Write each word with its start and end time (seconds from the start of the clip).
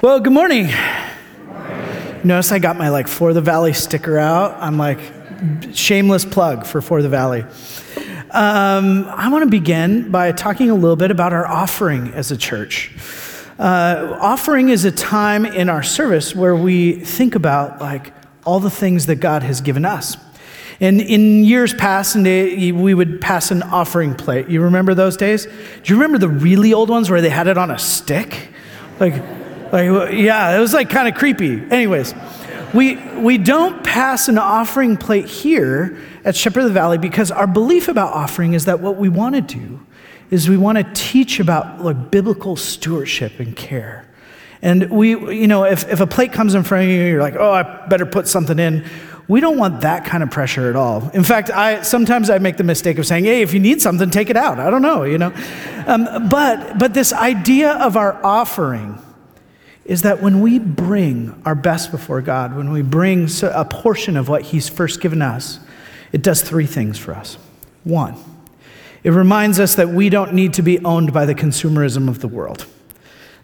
Well, 0.00 0.20
good 0.20 0.32
morning. 0.32 0.68
Notice 2.22 2.52
I 2.52 2.60
got 2.60 2.78
my 2.78 2.88
like 2.88 3.08
For 3.08 3.32
the 3.32 3.40
Valley 3.40 3.72
sticker 3.72 4.16
out. 4.16 4.54
I'm 4.62 4.78
like, 4.78 5.00
shameless 5.74 6.24
plug 6.24 6.66
for 6.66 6.80
For 6.80 7.02
the 7.02 7.08
Valley. 7.08 7.42
Um, 8.30 9.06
I 9.06 9.28
want 9.28 9.42
to 9.42 9.50
begin 9.50 10.12
by 10.12 10.30
talking 10.30 10.70
a 10.70 10.74
little 10.76 10.94
bit 10.94 11.10
about 11.10 11.32
our 11.32 11.48
offering 11.48 12.14
as 12.14 12.30
a 12.30 12.36
church. 12.36 12.92
Uh, 13.58 14.16
offering 14.20 14.68
is 14.68 14.84
a 14.84 14.92
time 14.92 15.44
in 15.44 15.68
our 15.68 15.82
service 15.82 16.32
where 16.32 16.54
we 16.54 17.00
think 17.00 17.34
about 17.34 17.80
like 17.80 18.12
all 18.46 18.60
the 18.60 18.70
things 18.70 19.06
that 19.06 19.16
God 19.16 19.42
has 19.42 19.60
given 19.60 19.84
us. 19.84 20.16
And 20.78 21.00
in 21.00 21.42
years 21.42 21.74
past, 21.74 22.14
and 22.14 22.24
we 22.24 22.94
would 22.94 23.20
pass 23.20 23.50
an 23.50 23.64
offering 23.64 24.14
plate. 24.14 24.48
You 24.48 24.62
remember 24.62 24.94
those 24.94 25.16
days? 25.16 25.46
Do 25.46 25.52
you 25.86 25.96
remember 25.96 26.18
the 26.18 26.28
really 26.28 26.72
old 26.72 26.88
ones 26.88 27.10
where 27.10 27.20
they 27.20 27.30
had 27.30 27.48
it 27.48 27.58
on 27.58 27.72
a 27.72 27.80
stick? 27.80 28.50
Like, 29.00 29.37
like 29.72 30.12
yeah, 30.12 30.56
it 30.56 30.60
was 30.60 30.74
like 30.74 30.90
kind 30.90 31.08
of 31.08 31.14
creepy. 31.14 31.62
Anyways, 31.70 32.14
we, 32.74 32.96
we 32.96 33.38
don't 33.38 33.82
pass 33.82 34.28
an 34.28 34.36
offering 34.36 34.98
plate 34.98 35.26
here 35.26 35.98
at 36.24 36.36
Shepherd 36.36 36.60
of 36.60 36.66
the 36.66 36.72
Valley 36.72 36.98
because 36.98 37.30
our 37.30 37.46
belief 37.46 37.88
about 37.88 38.12
offering 38.12 38.52
is 38.52 38.66
that 38.66 38.80
what 38.80 38.96
we 38.96 39.08
want 39.08 39.34
to 39.36 39.40
do 39.40 39.80
is 40.30 40.48
we 40.48 40.58
want 40.58 40.76
to 40.76 40.84
teach 40.92 41.40
about 41.40 41.82
like 41.82 42.10
biblical 42.10 42.56
stewardship 42.56 43.40
and 43.40 43.56
care. 43.56 44.06
And 44.60 44.90
we, 44.90 45.10
you 45.10 45.46
know, 45.46 45.64
if, 45.64 45.88
if 45.90 46.00
a 46.00 46.06
plate 46.06 46.32
comes 46.32 46.54
in 46.54 46.62
front 46.62 46.84
of 46.84 46.90
you, 46.90 47.06
you're 47.06 47.22
like, 47.22 47.36
oh, 47.36 47.52
I 47.52 47.86
better 47.86 48.04
put 48.04 48.28
something 48.28 48.58
in. 48.58 48.84
We 49.28 49.40
don't 49.40 49.56
want 49.56 49.82
that 49.82 50.04
kind 50.04 50.22
of 50.22 50.30
pressure 50.30 50.68
at 50.68 50.76
all. 50.76 51.08
In 51.10 51.24
fact, 51.24 51.50
I 51.50 51.82
sometimes 51.82 52.28
I 52.28 52.38
make 52.38 52.56
the 52.56 52.64
mistake 52.64 52.96
of 52.96 53.06
saying, 53.06 53.26
"Hey, 53.26 53.42
if 53.42 53.52
you 53.52 53.60
need 53.60 53.82
something, 53.82 54.08
take 54.08 54.30
it 54.30 54.38
out." 54.38 54.58
I 54.58 54.70
don't 54.70 54.80
know, 54.80 55.02
you 55.02 55.18
know. 55.18 55.34
Um, 55.86 56.30
but 56.30 56.78
but 56.78 56.94
this 56.94 57.12
idea 57.12 57.72
of 57.72 57.98
our 57.98 58.18
offering 58.24 58.98
is 59.88 60.02
that 60.02 60.22
when 60.22 60.40
we 60.40 60.58
bring 60.58 61.40
our 61.46 61.54
best 61.54 61.90
before 61.90 62.20
God, 62.20 62.54
when 62.54 62.70
we 62.70 62.82
bring 62.82 63.28
a 63.42 63.64
portion 63.64 64.16
of 64.18 64.28
what 64.28 64.42
He's 64.42 64.68
first 64.68 65.00
given 65.00 65.22
us, 65.22 65.58
it 66.12 66.22
does 66.22 66.42
three 66.42 66.66
things 66.66 66.98
for 66.98 67.14
us. 67.14 67.38
One, 67.84 68.14
it 69.02 69.10
reminds 69.10 69.58
us 69.58 69.76
that 69.76 69.88
we 69.88 70.10
don't 70.10 70.34
need 70.34 70.52
to 70.54 70.62
be 70.62 70.78
owned 70.84 71.12
by 71.14 71.24
the 71.24 71.34
consumerism 71.34 72.06
of 72.06 72.20
the 72.20 72.28
world, 72.28 72.66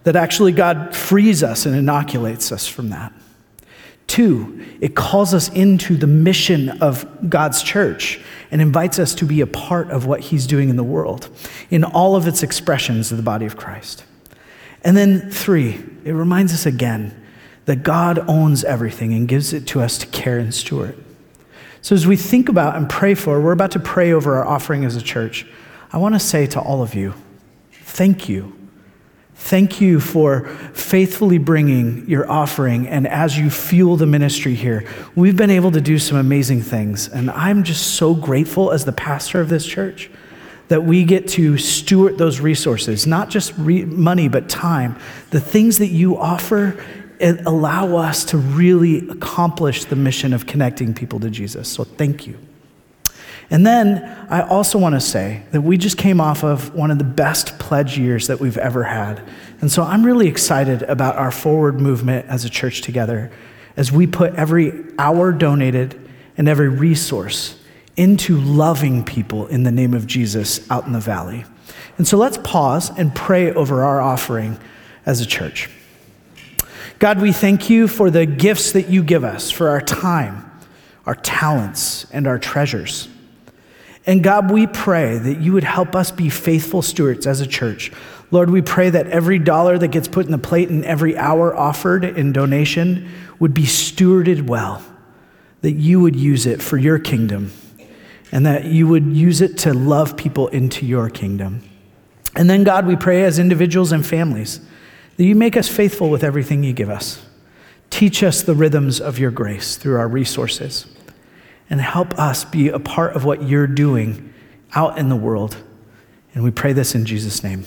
that 0.03 0.17
actually 0.17 0.53
God 0.53 0.95
frees 0.95 1.43
us 1.43 1.65
and 1.65 1.75
inoculates 1.75 2.53
us 2.53 2.69
from 2.69 2.91
that. 2.91 3.13
Two, 4.07 4.63
it 4.83 4.95
calls 4.95 5.33
us 5.33 5.49
into 5.49 5.97
the 5.97 6.07
mission 6.07 6.69
of 6.83 7.31
God's 7.31 7.63
church 7.63 8.21
and 8.51 8.61
invites 8.61 8.99
us 8.99 9.15
to 9.15 9.25
be 9.25 9.41
a 9.41 9.47
part 9.47 9.91
of 9.91 10.05
what 10.05 10.21
He's 10.21 10.47
doing 10.47 10.69
in 10.69 10.77
the 10.77 10.85
world 10.85 11.31
in 11.71 11.85
all 11.85 12.17
of 12.17 12.27
its 12.29 12.43
expressions 12.43 13.11
of 13.11 13.17
the 13.17 13.23
body 13.23 13.47
of 13.47 13.57
Christ. 13.57 14.05
And 14.85 14.97
then 14.97 15.31
three, 15.31 15.83
it 16.05 16.13
reminds 16.13 16.53
us 16.53 16.67
again 16.67 17.21
that 17.65 17.83
God 17.83 18.19
owns 18.29 18.63
everything 18.65 19.15
and 19.15 19.27
gives 19.27 19.53
it 19.53 19.67
to 19.69 19.81
us 19.81 19.97
to 19.99 20.07
care 20.07 20.39
and 20.39 20.55
steward. 20.55 21.03
So 21.81 21.95
as 21.95 22.07
we 22.07 22.17
think 22.17 22.49
about 22.49 22.77
and 22.77 22.89
pray 22.89 23.15
for, 23.15 23.41
we're 23.41 23.53
about 23.53 23.73
to 23.73 23.81
pray 23.81 24.13
over 24.13 24.37
our 24.37 24.47
offering 24.47 24.85
as 24.85 24.97
a 24.97 25.03
church. 25.03 25.47
I 25.93 25.99
want 25.99 26.15
to 26.15 26.21
say 26.21 26.47
to 26.49 26.61
all 26.61 26.83
of 26.83 26.95
you, 26.95 27.15
thank 27.73 28.29
you 28.29 28.55
Thank 29.37 29.81
you 29.81 29.99
for 30.01 30.47
faithfully 30.73 31.39
bringing 31.39 32.09
your 32.09 32.31
offering. 32.31 32.87
And 32.89 33.07
as 33.07 33.37
you 33.37 33.51
fuel 33.51 33.97
the 33.97 34.07
ministry 34.07 34.55
here, 34.55 34.89
we've 35.17 35.37
been 35.37 35.51
able 35.51 35.73
to 35.73 35.81
do 35.81 35.99
some 35.99 36.17
amazing 36.17 36.63
things. 36.63 37.09
And 37.09 37.31
I'm 37.31 37.65
just 37.65 37.97
so 37.97 38.15
grateful 38.15 38.71
as 38.71 38.85
the 38.85 38.93
pastor 38.93 39.41
of 39.41 39.49
this 39.49 39.67
church 39.67 40.09
that 40.69 40.85
we 40.85 41.05
get 41.05 41.29
to 41.29 41.59
steward 41.59 42.19
those 42.19 42.41
resources, 42.41 43.07
not 43.07 43.29
just 43.29 43.53
re- 43.57 43.85
money, 43.85 44.29
but 44.29 44.49
time. 44.49 44.99
The 45.31 45.41
things 45.41 45.79
that 45.79 45.89
you 45.89 46.17
offer 46.17 46.83
allow 47.21 47.97
us 47.97 48.25
to 48.27 48.39
really 48.39 49.09
accomplish 49.09 49.85
the 49.85 49.97
mission 49.97 50.33
of 50.33 50.47
connecting 50.47 50.95
people 50.95 51.21
to 51.21 51.31
Jesus. 51.31 51.69
So 51.69 51.85
thank 51.85 52.27
you. 52.27 52.39
And 53.51 53.67
then 53.67 54.03
I 54.31 54.43
also 54.43 54.79
want 54.79 54.95
to 54.95 55.01
say 55.01 55.43
that 55.53 55.61
we 55.61 55.77
just 55.77 55.99
came 55.99 56.21
off 56.21 56.43
of 56.43 56.75
one 56.75 56.91
of 56.91 56.99
the 56.99 57.05
best 57.05 57.59
pledge 57.59 57.99
years 57.99 58.27
that 58.27 58.41
we've 58.41 58.57
ever 58.57 58.85
had. 58.85 59.23
And 59.61 59.71
so 59.71 59.83
I'm 59.83 60.05
really 60.05 60.29
excited 60.29 60.83
about 60.83 61.17
our 61.17 61.31
forward 61.31 61.81
movement 61.81 62.27
as 62.27 62.45
a 62.45 62.51
church 62.51 62.81
together 62.81 63.31
as 63.77 63.93
we 63.93 64.07
put 64.07 64.35
every 64.35 64.73
hour 64.99 65.33
donated 65.33 66.01
and 66.37 66.49
every 66.49 66.69
resource 66.69 67.61
into 67.97 68.39
loving 68.39 69.05
people 69.05 69.47
in 69.47 69.63
the 69.63 69.71
name 69.71 69.95
of 69.95 70.07
Jesus 70.07 70.69
out 70.71 70.87
in 70.87 70.93
the 70.93 71.01
valley. 71.01 71.45
And 71.97 72.07
so 72.07 72.17
let's 72.17 72.39
pause 72.39 72.91
and 72.99 73.15
pray 73.15 73.53
over 73.53 73.85
our 73.85 74.01
offering 74.01 74.59
as 75.07 75.21
a 75.21 75.27
church. 75.27 75.71
God, 76.99 77.21
we 77.21 77.33
thank 77.33 77.71
you 77.71 77.89
for 77.89 78.11
the 78.11 78.27
gifts 78.27 78.73
that 78.73 78.89
you 78.89 79.03
give 79.03 79.25
us, 79.25 79.51
for 79.51 79.69
our 79.69 79.81
time, 79.81 80.51
our 81.07 81.15
talents, 81.15 82.07
and 82.13 82.27
our 82.27 82.39
treasures. 82.39 83.09
And 84.07 84.23
God, 84.23 84.51
we 84.51 84.67
pray 84.67 85.19
that 85.19 85.41
you 85.41 85.53
would 85.53 85.65
help 85.65 85.95
us 85.95 86.11
be 86.11 86.29
faithful 86.29 86.83
stewards 86.83 87.27
as 87.27 87.41
a 87.41 87.47
church. 87.47 87.91
Lord, 88.31 88.51
we 88.51 88.63
pray 88.63 88.91
that 88.91 89.07
every 89.09 89.39
dollar 89.39 89.79
that 89.79 89.89
gets 89.89 90.09
put 90.09 90.27
in 90.27 90.33
the 90.33 90.39
plate 90.39 90.69
and 90.69 90.85
every 90.85 91.17
hour 91.17 91.57
offered 91.57 92.05
in 92.05 92.33
donation 92.33 93.09
would 93.39 93.55
be 93.55 93.63
stewarded 93.63 94.43
well, 94.47 94.83
that 95.63 95.73
you 95.73 96.01
would 96.01 96.17
use 96.17 96.47
it 96.47 96.61
for 96.61 96.77
your 96.77 96.99
kingdom, 96.99 97.53
and 98.33 98.47
that 98.47 98.65
you 98.65 98.89
would 98.89 99.07
use 99.07 99.41
it 99.41 99.59
to 99.59 99.73
love 99.73 100.17
people 100.17 100.49
into 100.49 100.87
your 100.87 101.11
kingdom. 101.11 101.63
And 102.37 102.51
then, 102.51 102.65
God, 102.65 102.87
we 102.87 102.97
pray 102.97 103.25
as 103.25 103.39
individuals 103.39 103.93
and 103.93 104.05
families 104.05 104.61
that 105.17 105.25
you 105.25 105.35
make 105.35 105.57
us 105.57 105.69
faithful 105.69 106.11
with 106.11 106.25
everything 106.25 106.65
you 106.65 106.73
give 106.73 106.91
us. 106.91 107.25
Teach 107.91 108.23
us 108.23 108.43
the 108.43 108.55
rhythms 108.55 109.01
of 109.01 109.19
your 109.19 109.31
grace 109.31 109.77
through 109.77 109.97
our 109.97 110.09
resources 110.09 110.87
and 111.71 111.81
help 111.81 112.19
us 112.19 112.45
be 112.45 112.69
a 112.69 112.79
part 112.79 113.15
of 113.15 113.25
what 113.25 113.43
you're 113.45 113.67
doing 113.67 114.35
out 114.75 114.99
in 114.99 115.09
the 115.09 115.17
world. 115.17 115.57
And 116.35 116.43
we 116.43 116.51
pray 116.51 116.73
this 116.73 116.95
in 116.95 117.07
Jesus' 117.07 117.45
name. 117.45 117.65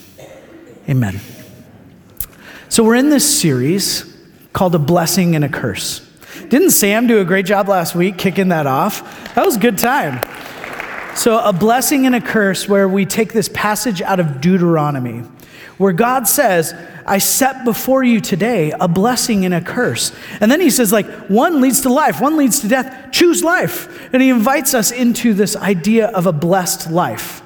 Amen. 0.89 1.19
So, 2.69 2.83
we're 2.83 2.95
in 2.95 3.09
this 3.09 3.39
series 3.39 4.17
called 4.51 4.75
A 4.75 4.79
Blessing 4.79 5.35
and 5.35 5.45
a 5.45 5.49
Curse. 5.49 6.01
Didn't 6.49 6.71
Sam 6.71 7.07
do 7.07 7.19
a 7.19 7.25
great 7.25 7.45
job 7.45 7.69
last 7.69 7.95
week 7.95 8.17
kicking 8.17 8.49
that 8.49 8.67
off? 8.67 9.33
That 9.35 9.45
was 9.45 9.55
a 9.55 9.59
good 9.59 9.77
time. 9.77 10.21
So, 11.17 11.39
a 11.39 11.51
blessing 11.51 12.05
and 12.05 12.13
a 12.13 12.21
curse, 12.21 12.69
where 12.69 12.87
we 12.87 13.03
take 13.07 13.33
this 13.33 13.49
passage 13.49 14.03
out 14.03 14.19
of 14.19 14.39
Deuteronomy, 14.39 15.23
where 15.79 15.91
God 15.91 16.27
says, 16.27 16.75
I 17.07 17.17
set 17.17 17.65
before 17.65 18.03
you 18.03 18.21
today 18.21 18.71
a 18.79 18.87
blessing 18.87 19.43
and 19.43 19.51
a 19.51 19.59
curse. 19.59 20.11
And 20.39 20.51
then 20.51 20.61
he 20.61 20.69
says, 20.69 20.93
like, 20.93 21.07
one 21.27 21.59
leads 21.59 21.81
to 21.81 21.89
life, 21.89 22.21
one 22.21 22.37
leads 22.37 22.59
to 22.59 22.67
death. 22.67 23.11
Choose 23.11 23.43
life. 23.43 24.13
And 24.13 24.21
he 24.21 24.29
invites 24.29 24.75
us 24.75 24.91
into 24.91 25.33
this 25.33 25.55
idea 25.55 26.09
of 26.09 26.27
a 26.27 26.31
blessed 26.31 26.91
life. 26.91 27.41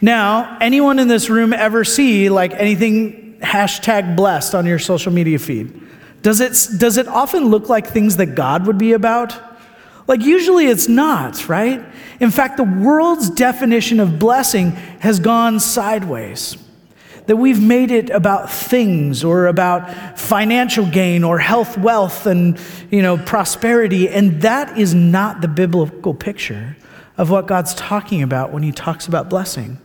Now, 0.00 0.58
anyone 0.60 0.98
in 0.98 1.06
this 1.06 1.30
room 1.30 1.52
ever 1.52 1.84
see 1.84 2.28
like 2.28 2.52
anything 2.54 3.38
hashtag 3.38 4.16
blessed 4.16 4.56
on 4.56 4.66
your 4.66 4.80
social 4.80 5.12
media 5.12 5.38
feed? 5.38 5.80
Does 6.22 6.40
it, 6.40 6.80
does 6.80 6.96
it 6.96 7.06
often 7.06 7.44
look 7.46 7.68
like 7.68 7.86
things 7.86 8.16
that 8.16 8.34
God 8.34 8.66
would 8.66 8.78
be 8.78 8.94
about? 8.94 9.51
Like, 10.12 10.26
usually 10.26 10.66
it's 10.66 10.88
not, 10.88 11.48
right? 11.48 11.82
In 12.20 12.30
fact, 12.30 12.58
the 12.58 12.64
world's 12.64 13.30
definition 13.30 13.98
of 13.98 14.18
blessing 14.18 14.72
has 15.00 15.18
gone 15.18 15.58
sideways 15.58 16.58
that 17.28 17.36
we've 17.36 17.62
made 17.62 17.90
it 17.90 18.10
about 18.10 18.50
things 18.50 19.24
or 19.24 19.46
about 19.46 20.18
financial 20.18 20.84
gain 20.84 21.24
or 21.24 21.38
health, 21.38 21.78
wealth, 21.78 22.26
and 22.26 22.60
you 22.90 23.00
know, 23.00 23.16
prosperity. 23.16 24.06
And 24.06 24.42
that 24.42 24.76
is 24.76 24.92
not 24.92 25.40
the 25.40 25.48
biblical 25.48 26.12
picture 26.12 26.76
of 27.16 27.30
what 27.30 27.46
God's 27.46 27.72
talking 27.72 28.22
about 28.22 28.52
when 28.52 28.62
he 28.62 28.70
talks 28.70 29.06
about 29.06 29.30
blessing. 29.30 29.78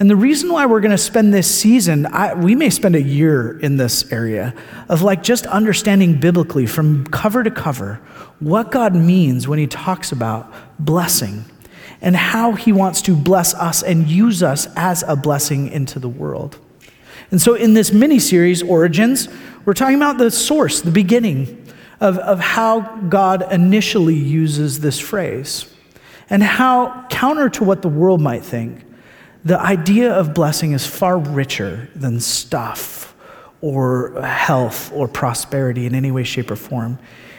And 0.00 0.08
the 0.08 0.16
reason 0.16 0.50
why 0.50 0.64
we're 0.64 0.80
going 0.80 0.92
to 0.92 0.98
spend 0.98 1.34
this 1.34 1.54
season, 1.54 2.06
I, 2.06 2.32
we 2.32 2.54
may 2.54 2.70
spend 2.70 2.96
a 2.96 3.02
year 3.02 3.58
in 3.60 3.76
this 3.76 4.10
area 4.10 4.54
of 4.88 5.02
like 5.02 5.22
just 5.22 5.44
understanding 5.44 6.18
biblically 6.18 6.64
from 6.64 7.06
cover 7.08 7.44
to 7.44 7.50
cover 7.50 8.00
what 8.38 8.70
God 8.70 8.94
means 8.94 9.46
when 9.46 9.58
he 9.58 9.66
talks 9.66 10.10
about 10.10 10.50
blessing 10.78 11.44
and 12.00 12.16
how 12.16 12.52
he 12.52 12.72
wants 12.72 13.02
to 13.02 13.14
bless 13.14 13.52
us 13.52 13.82
and 13.82 14.08
use 14.08 14.42
us 14.42 14.66
as 14.74 15.04
a 15.06 15.14
blessing 15.14 15.68
into 15.68 15.98
the 15.98 16.08
world. 16.08 16.58
And 17.30 17.40
so, 17.40 17.52
in 17.52 17.74
this 17.74 17.92
mini 17.92 18.18
series, 18.18 18.62
Origins, 18.62 19.28
we're 19.66 19.74
talking 19.74 19.96
about 19.96 20.16
the 20.16 20.30
source, 20.30 20.80
the 20.80 20.90
beginning 20.90 21.62
of, 22.00 22.16
of 22.18 22.40
how 22.40 22.80
God 23.10 23.52
initially 23.52 24.16
uses 24.16 24.80
this 24.80 24.98
phrase, 24.98 25.72
and 26.30 26.42
how, 26.42 27.06
counter 27.10 27.50
to 27.50 27.64
what 27.64 27.82
the 27.82 27.88
world 27.88 28.22
might 28.22 28.42
think, 28.42 28.82
the 29.44 29.58
idea 29.58 30.12
of 30.12 30.34
blessing 30.34 30.72
is 30.72 30.86
far 30.86 31.18
richer 31.18 31.88
than 31.94 32.20
stuff 32.20 33.14
or 33.60 34.20
health 34.22 34.92
or 34.92 35.08
prosperity 35.08 35.86
in 35.86 35.94
any 35.94 36.10
way, 36.10 36.24
shape, 36.24 36.50
or 36.50 36.56
form. 36.56 36.98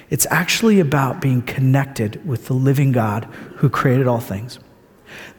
It's 0.09 0.27
actually 0.29 0.79
about 0.79 1.21
being 1.21 1.41
connected 1.41 2.25
with 2.27 2.47
the 2.47 2.53
living 2.53 2.91
God 2.91 3.25
who 3.57 3.69
created 3.69 4.07
all 4.07 4.19
things. 4.19 4.59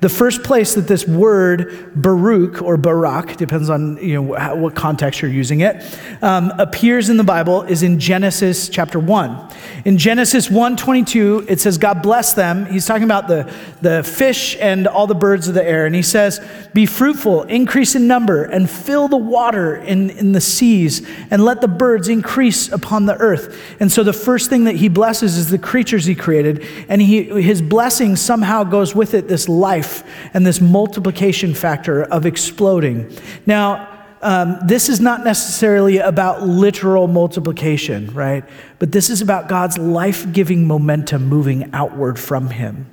The 0.01 0.09
first 0.09 0.43
place 0.43 0.75
that 0.75 0.89
this 0.89 1.07
word 1.07 1.93
Baruch 1.95 2.61
or 2.61 2.77
Barak, 2.77 3.37
depends 3.37 3.71
on 3.71 3.99
you 3.99 4.21
know, 4.21 4.55
what 4.57 4.75
context 4.75 5.23
you're 5.23 5.31
using 5.31 5.61
it, 5.61 5.77
um, 6.23 6.53
appears 6.59 7.09
in 7.09 7.17
the 7.17 7.25
Bible 7.25 7.63
is 7.63 7.85
in 7.85 8.01
Genesis 8.01 8.69
chapter 8.69 8.99
1. 8.99 9.51
In 9.85 9.99
Genesis 9.99 10.49
1.22, 10.49 11.49
it 11.49 11.61
says, 11.61 11.79
God 11.79 12.03
bless 12.03 12.33
them. 12.33 12.67
He's 12.67 12.87
talking 12.87 13.05
about 13.05 13.29
the, 13.29 13.53
the 13.81 14.03
fish 14.03 14.57
and 14.61 14.87
all 14.87 15.07
the 15.07 15.15
birds 15.15 15.49
of 15.49 15.55
the 15.55 15.65
air. 15.65 15.87
And 15.87 15.95
he 15.95 16.03
says, 16.03 16.41
Be 16.73 16.87
fruitful, 16.87 17.45
increase 17.45 17.95
in 17.95 18.07
number, 18.07 18.45
and 18.45 18.69
fill 18.69 19.09
the 19.09 19.17
water 19.17 19.77
in, 19.77 20.11
in 20.11 20.33
the 20.33 20.41
seas, 20.41 21.07
and 21.31 21.45
let 21.45 21.61
the 21.61 21.69
birds 21.69 22.09
increase 22.09 22.71
upon 22.71 23.07
the 23.07 23.17
earth. 23.17 23.59
And 23.81 23.91
so 23.91 24.03
the 24.03 24.13
first 24.13 24.51
thing 24.51 24.65
that 24.65 24.77
he 24.77 24.89
blesses 24.89 25.37
is 25.37 25.51
the 25.51 25.59
creatures 25.59 26.05
he 26.05 26.15
created. 26.15 26.67
And 26.89 27.01
he, 27.01 27.25
his 27.43 27.63
blessing 27.63 28.17
somehow 28.17 28.65
goes 28.65 28.95
with 28.95 29.15
it 29.15 29.29
this 29.29 29.49
life 29.63 30.05
and 30.35 30.45
this 30.45 30.61
multiplication 30.61 31.55
factor 31.55 32.03
of 32.03 32.27
exploding. 32.27 33.11
Now, 33.47 33.89
um, 34.23 34.59
this 34.65 34.89
is 34.89 35.01
not 35.01 35.25
necessarily 35.25 35.99
about 35.99 36.43
literal 36.43 37.09
multiplication, 37.09 38.13
right? 38.15 38.45
But 38.79 38.93
this 38.93 39.11
is 39.11 39.21
about 39.21 39.49
God's 39.49 39.79
life 39.79 40.33
giving 40.33 40.67
momentum 40.67 41.27
moving 41.27 41.71
outward 41.73 42.19
from 42.19 42.51
Him. 42.51 42.87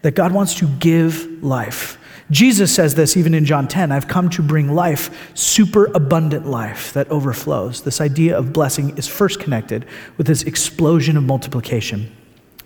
That 0.00 0.12
God 0.12 0.32
wants 0.32 0.54
to 0.56 0.66
give 0.66 1.42
life. 1.42 1.98
Jesus 2.30 2.74
says 2.74 2.94
this 2.94 3.16
even 3.16 3.34
in 3.34 3.44
John 3.44 3.68
10 3.68 3.92
I've 3.92 4.08
come 4.08 4.30
to 4.30 4.42
bring 4.42 4.72
life, 4.72 5.30
super 5.34 5.86
abundant 5.94 6.46
life 6.46 6.92
that 6.94 7.10
overflows. 7.10 7.82
This 7.82 8.00
idea 8.00 8.36
of 8.36 8.54
blessing 8.54 8.96
is 8.96 9.06
first 9.06 9.38
connected 9.38 9.84
with 10.16 10.26
this 10.26 10.42
explosion 10.42 11.18
of 11.18 11.24
multiplication. 11.24 12.10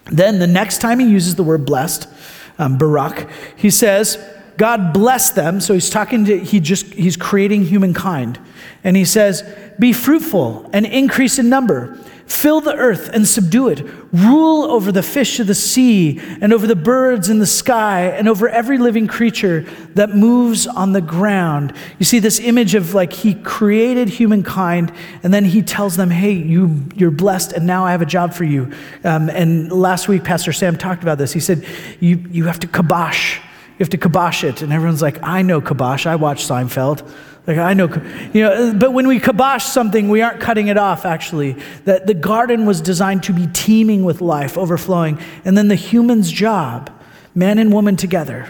Then 0.05 0.39
the 0.39 0.47
next 0.47 0.81
time 0.81 1.01
he 1.01 1.09
uses 1.11 1.35
the 1.35 1.43
word 1.43 1.67
blessed, 1.67 2.09
um, 2.59 2.79
Barak, 2.79 3.29
he 3.57 3.71
says, 3.71 4.19
God 4.57 4.93
bless 4.93 5.31
them. 5.31 5.61
So 5.61 5.75
he's 5.75 5.91
talking 5.91 6.25
to, 6.25 6.39
he 6.39 6.61
just, 6.61 6.87
he's 6.95 7.17
creating 7.17 7.65
humankind. 7.65 8.39
And 8.83 8.97
he 8.97 9.05
says, 9.05 9.43
Be 9.79 9.93
fruitful 9.93 10.71
and 10.73 10.87
increase 10.87 11.39
in 11.39 11.49
number. 11.49 11.99
Fill 12.27 12.61
the 12.61 12.75
earth 12.75 13.09
and 13.11 13.27
subdue 13.27 13.69
it. 13.69 13.87
Rule 14.13 14.65
over 14.65 14.91
the 14.91 15.03
fish 15.03 15.39
of 15.39 15.47
the 15.47 15.55
sea 15.55 16.21
and 16.41 16.53
over 16.53 16.67
the 16.67 16.75
birds 16.75 17.29
in 17.29 17.39
the 17.39 17.47
sky 17.47 18.07
and 18.09 18.29
over 18.29 18.49
every 18.49 18.79
living 18.79 19.07
creature 19.07 19.61
that 19.95 20.11
moves 20.11 20.67
on 20.67 20.93
the 20.93 21.01
ground. 21.01 21.73
You 22.01 22.05
see 22.05 22.19
this 22.19 22.41
image 22.41 22.75
of 22.75 22.95
like 22.95 23.13
he 23.13 23.35
created 23.35 24.09
humankind 24.09 24.93
and 25.23 25.33
then 25.33 25.45
he 25.45 25.63
tells 25.63 25.97
them, 25.97 26.11
hey, 26.11 26.33
you, 26.33 26.83
you're 26.97 27.13
blessed 27.13 27.53
and 27.53 27.65
now 27.65 27.85
I 27.85 27.93
have 27.93 28.03
a 28.03 28.07
job 28.07 28.35
for 28.35 28.45
you. 28.45 28.73
Um, 29.05 29.31
and 29.31 29.71
last 29.71 30.09
week, 30.09 30.25
Pastor 30.25 30.53
Sam 30.53 30.77
talked 30.77 31.05
about 31.05 31.19
this. 31.19 31.33
He 31.33 31.41
said, 31.41 31.65
you, 32.01 32.17
you 32.29 32.47
have 32.47 32.59
to 32.59 32.67
kibosh. 32.67 33.39
You 33.39 33.85
have 33.85 33.91
to 33.91 33.99
kibosh 33.99 34.43
it. 34.43 34.63
And 34.63 34.73
everyone's 34.73 35.03
like, 35.03 35.23
I 35.23 35.43
know 35.43 35.61
kibosh. 35.61 36.07
I 36.07 36.17
watch 36.17 36.45
Seinfeld. 36.45 37.09
Like, 37.47 37.59
I 37.59 37.75
know, 37.75 37.87
you 38.33 38.43
know, 38.43 38.75
but 38.75 38.93
when 38.93 39.07
we 39.07 39.21
kibosh 39.21 39.65
something, 39.65 40.09
we 40.09 40.21
aren't 40.21 40.41
cutting 40.41 40.67
it 40.67 40.77
off, 40.77 41.07
actually. 41.07 41.53
That 41.85 42.09
the 42.09 42.15
garden 42.15 42.67
was 42.67 42.81
designed 42.81 43.23
to 43.25 43.33
be 43.33 43.47
teeming 43.53 44.05
with 44.05 44.21
life, 44.21 44.59
overflowing. 44.59 45.21
And 45.45 45.57
then 45.57 45.69
the 45.69 45.77
human's 45.77 46.33
job, 46.33 46.91
man 47.37 47.59
and 47.59 47.73
woman 47.73 47.97
together, 47.97 48.49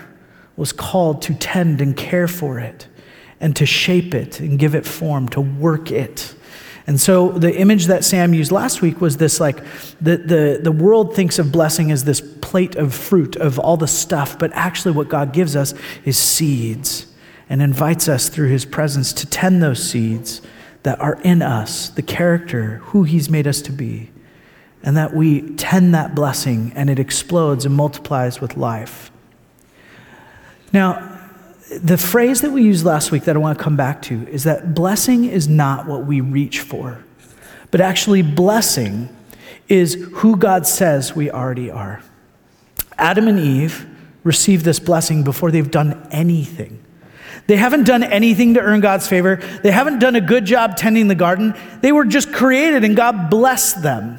was 0.57 0.73
called 0.73 1.21
to 1.23 1.35
tend 1.35 1.83
and 1.83 1.95
care 1.95 2.27
for 2.27 2.59
it 2.59 2.87
and 3.39 3.55
to 3.57 3.67
shape 3.67 4.15
it 4.15 4.41
and 4.41 4.59
give 4.59 4.75
it 4.75 4.87
form, 4.87 5.29
to 5.29 5.43
work 5.43 5.91
it. 5.91 6.35
And 6.87 6.99
so 6.99 7.33
the 7.33 7.55
image 7.55 7.87
that 7.87 8.03
Sam 8.03 8.33
used 8.33 8.51
last 8.51 8.81
week 8.81 9.03
was 9.03 9.19
this 9.19 9.41
like 9.41 9.59
the, 10.01 10.17
the, 10.17 10.61
the 10.63 10.73
world 10.73 11.15
thinks 11.15 11.39
of 11.39 11.53
blessing 11.53 11.91
as 11.91 12.05
this 12.05 12.23
plate 12.41 12.77
of 12.77 12.95
fruit 12.95 13.37
of 13.37 13.59
all 13.59 13.77
the 13.77 13.89
stuff, 13.89 14.39
but 14.39 14.53
actually 14.55 14.93
what 14.93 15.11
God 15.11 15.35
gives 15.35 15.55
us 15.55 15.75
is 16.07 16.17
seeds 16.17 17.07
and 17.49 17.63
invites 17.63 18.09
us 18.09 18.29
through 18.29 18.49
his 18.49 18.65
presence 18.65 19.13
to 19.13 19.27
tend 19.27 19.63
those 19.63 19.83
seeds 19.83 20.43
that 20.83 21.01
are 21.01 21.21
in 21.23 21.43
us, 21.43 21.89
the 21.91 22.03
character, 22.03 22.79
who 22.85 23.03
he's 23.03 23.29
made 23.29 23.47
us 23.47 23.61
to 23.63 23.73
be, 23.73 24.11
and 24.83 24.97
that 24.97 25.15
we 25.15 25.43
tend 25.57 25.95
that 25.95 26.15
blessing 26.15 26.73
and 26.77 26.89
it 26.89 26.99
explodes 26.99 27.65
and 27.65 27.75
multiplies 27.75 28.41
with 28.41 28.57
life. 28.57 29.11
Now, 30.73 31.19
the 31.83 31.99
phrase 31.99 32.43
that 32.43 32.53
we 32.53 32.63
used 32.63 32.85
last 32.85 33.11
week 33.11 33.25
that 33.25 33.35
I 33.35 33.39
want 33.39 33.59
to 33.59 33.65
come 33.65 33.77
back 33.77 34.03
to 34.03 34.29
is 34.29 34.45
that 34.45 34.75
blessing 34.75 35.25
is 35.25 35.49
not 35.49 35.87
what 35.87 36.05
we 36.05 36.21
reach 36.21 36.61
for, 36.61 37.03
but 37.71 37.81
actually, 37.81 38.23
blessing 38.23 39.09
is 39.69 39.95
who 40.15 40.37
God 40.37 40.67
says 40.67 41.17
we 41.17 41.31
already 41.31 41.71
are. 41.71 42.03
Adam 42.97 43.27
and 43.27 43.39
Eve 43.39 43.87
received 44.23 44.65
this 44.65 44.79
blessing 44.79 45.25
before 45.25 45.51
they've 45.51 45.71
done 45.71 46.07
anything. 46.11 46.81
They 47.47 47.57
haven't 47.57 47.85
done 47.85 48.03
anything 48.03 48.55
to 48.55 48.61
earn 48.61 48.81
God's 48.81 49.07
favor. 49.07 49.37
They 49.63 49.71
haven't 49.71 50.01
done 50.01 50.17
a 50.17 50.21
good 50.21 50.45
job 50.45 50.77
tending 50.77 51.09
the 51.09 51.15
garden. 51.15 51.55
They 51.81 51.93
were 51.93 52.05
just 52.05 52.33
created 52.33 52.83
and 52.83 52.97
God 52.97 53.31
blessed 53.31 53.83
them. 53.83 54.19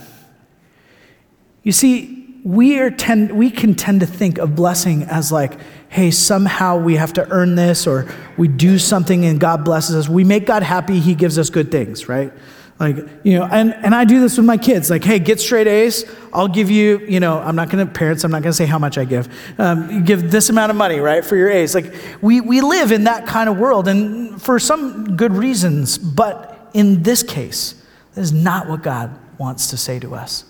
You 1.64 1.74
see, 1.74 2.40
we, 2.44 2.80
are 2.80 2.90
tend, 2.90 3.32
we 3.32 3.52
can 3.52 3.76
tend 3.76 4.00
to 4.00 4.06
think 4.06 4.38
of 4.38 4.56
blessing 4.56 5.04
as 5.04 5.34
like, 5.34 5.60
hey, 5.90 6.12
somehow 6.12 6.78
we 6.78 6.96
have 6.96 7.12
to 7.14 7.30
earn 7.30 7.56
this 7.56 7.86
or 7.86 8.10
we 8.38 8.48
do 8.48 8.80
something 8.80 9.26
and 9.26 9.40
God 9.40 9.66
blesses 9.66 9.96
us. 9.96 10.08
We 10.08 10.24
make 10.24 10.46
God 10.46 10.64
happy, 10.64 11.00
He 11.02 11.14
gives 11.14 11.38
us 11.38 11.50
good 11.50 11.72
things, 11.72 12.08
right? 12.08 12.32
Like, 12.80 12.98
you 13.24 13.40
know, 13.40 13.46
and, 13.46 13.74
and 13.74 13.96
I 13.96 14.06
do 14.06 14.20
this 14.20 14.38
with 14.38 14.46
my 14.46 14.58
kids. 14.58 14.90
Like, 14.90 15.04
hey, 15.04 15.18
get 15.18 15.40
straight 15.40 15.66
A's. 15.66 16.06
I'll 16.32 16.48
give 16.48 16.70
you, 16.70 17.00
you 17.00 17.20
know, 17.20 17.40
I'm 17.40 17.56
not 17.56 17.72
going 17.72 17.86
to, 17.86 17.92
parents, 17.92 18.24
I'm 18.24 18.30
not 18.30 18.44
going 18.44 18.52
to 18.52 18.58
say 18.58 18.68
how 18.68 18.78
much 18.78 19.00
I 19.00 19.06
give. 19.06 19.28
Um, 19.60 20.04
give 20.04 20.30
this 20.30 20.50
amount 20.50 20.70
of 20.70 20.76
money, 20.76 21.00
right, 21.00 21.26
for 21.26 21.36
your 21.36 21.50
A's. 21.50 21.74
Like, 21.74 21.92
we, 22.22 22.40
we 22.40 22.62
live 22.62 22.92
in 22.92 23.06
that 23.06 23.26
kind 23.26 23.50
of 23.50 23.58
world, 23.58 23.88
and 23.88 24.40
for 24.40 24.60
some 24.60 25.18
good 25.18 25.32
reasons. 25.32 25.98
But 25.98 26.70
in 26.74 27.02
this 27.02 27.24
case, 27.24 27.84
that 28.14 28.22
is 28.22 28.32
not 28.32 28.70
what 28.70 28.84
God 28.84 29.18
wants 29.40 29.72
to 29.72 29.78
say 29.78 30.00
to 30.00 30.14
us. 30.14 30.46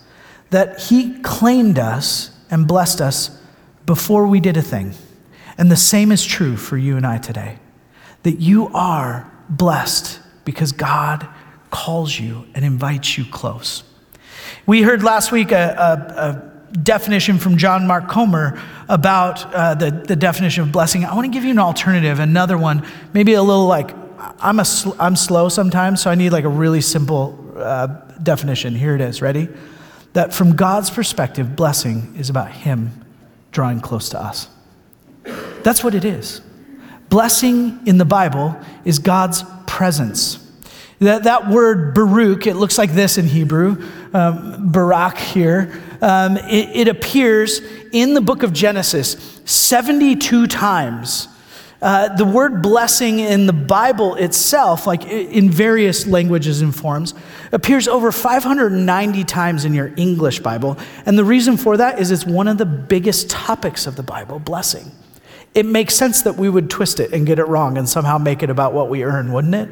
That 0.50 0.82
He 0.82 1.20
claimed 1.22 1.80
us 1.80 2.32
and 2.50 2.68
blessed 2.68 3.00
us 3.00 3.42
before 3.86 4.28
we 4.28 4.42
did 4.42 4.58
a 4.58 4.62
thing. 4.62 4.94
And 5.58 5.72
the 5.72 5.78
same 5.78 6.12
is 6.12 6.26
true 6.26 6.58
for 6.58 6.78
you 6.78 6.98
and 6.98 7.08
I 7.08 7.20
today. 7.20 7.60
That 8.24 8.42
you 8.42 8.68
are 8.74 9.32
blessed 9.50 10.20
because 10.44 10.74
God 10.74 11.28
calls 11.70 12.20
you 12.20 12.46
and 12.54 12.64
invites 12.64 13.18
you 13.18 13.26
close. 13.26 13.84
We 14.66 14.82
heard 14.82 15.04
last 15.04 15.32
week 15.32 15.52
a, 15.52 15.56
a, 15.56 16.74
a 16.74 16.78
definition 16.78 17.38
from 17.38 17.58
John 17.58 17.88
Mark 17.88 18.08
Comer 18.08 18.62
about 18.90 19.54
uh, 19.54 19.76
the, 19.76 19.92
the 19.92 20.16
definition 20.16 20.64
of 20.64 20.72
blessing. 20.72 21.06
I 21.06 21.16
want 21.16 21.26
to 21.26 21.32
give 21.32 21.44
you 21.44 21.52
an 21.52 21.60
alternative, 21.60 22.20
another 22.20 22.58
one, 22.58 22.86
maybe 23.14 23.34
a 23.34 23.44
little 23.44 23.66
like, 23.66 23.92
I'm, 24.40 24.60
a 24.60 24.66
sl- 24.66 24.94
I'm 25.00 25.16
slow 25.16 25.50
sometimes, 25.50 26.02
so 26.02 26.12
I 26.12 26.16
need 26.16 26.32
like 26.32 26.44
a 26.44 26.50
really 26.50 26.82
simple 26.82 27.54
uh, 27.56 27.88
definition. 28.22 28.76
Here 28.76 28.96
it 28.96 29.02
is. 29.02 29.22
Ready? 29.22 29.50
That 30.14 30.34
from 30.34 30.56
God's 30.56 30.90
perspective, 30.90 31.56
blessing 31.56 32.16
is 32.18 32.30
about 32.30 32.52
Him 32.52 33.06
drawing 33.52 33.82
close 33.82 34.10
to 34.10 34.22
us. 34.22 34.50
That's 35.64 35.84
what 35.84 35.96
it 35.96 36.06
is. 36.06 36.42
Blessing 37.10 37.80
in 37.86 37.98
the 37.98 38.06
Bible 38.06 38.56
is 38.84 39.00
God's 39.00 39.44
presence. 39.66 40.47
That, 41.00 41.26
that 41.26 41.50
word 41.50 41.94
Baruch, 41.94 42.48
it 42.48 42.56
looks 42.56 42.78
like 42.78 42.92
this 42.92 43.20
in 43.20 43.26
Hebrew, 43.26 43.88
um, 44.14 44.72
Barak 44.72 45.18
here. 45.18 45.80
Um, 46.02 46.38
it, 46.38 46.76
it, 46.76 46.88
appears 46.88 47.62
in 47.92 48.16
the 48.16 48.22
book 48.22 48.42
of 48.42 48.52
Genesis 48.52 49.42
72 49.46 50.48
times. 50.48 51.28
Uh, 51.80 52.16
the 52.16 52.26
word 52.26 52.64
blessing 52.64 53.20
in 53.20 53.46
the 53.46 53.54
Bible 53.54 54.16
itself, 54.16 54.88
like 54.88 55.06
in 55.06 55.52
various 55.52 56.08
languages 56.08 56.62
and 56.62 56.76
forms, 56.76 57.14
appears 57.52 57.88
over 57.88 58.12
590 58.12 59.24
times 59.26 59.66
in 59.66 59.76
your 59.76 59.94
English 59.98 60.40
Bible. 60.40 60.78
And 61.06 61.16
the 61.16 61.24
reason 61.24 61.58
for 61.58 61.78
that 61.78 62.00
is 62.00 62.10
it's 62.10 62.26
one 62.26 62.48
of 62.48 62.58
the 62.58 62.66
biggest 62.66 63.30
topics 63.30 63.86
of 63.86 63.96
the 63.96 64.04
Bible 64.04 64.40
blessing. 64.40 64.92
It 65.54 65.68
makes 65.68 65.94
sense 65.96 66.24
that 66.24 66.36
we 66.36 66.50
would 66.50 66.72
twist 66.72 67.00
it 67.00 67.14
and 67.14 67.28
get 67.28 67.38
it 67.38 67.48
wrong 67.48 67.78
and 67.78 67.88
somehow 67.88 68.18
make 68.18 68.42
it 68.42 68.50
about 68.50 68.74
what 68.74 68.90
we 68.90 69.04
earn, 69.04 69.32
wouldn't 69.32 69.56
it? 69.56 69.70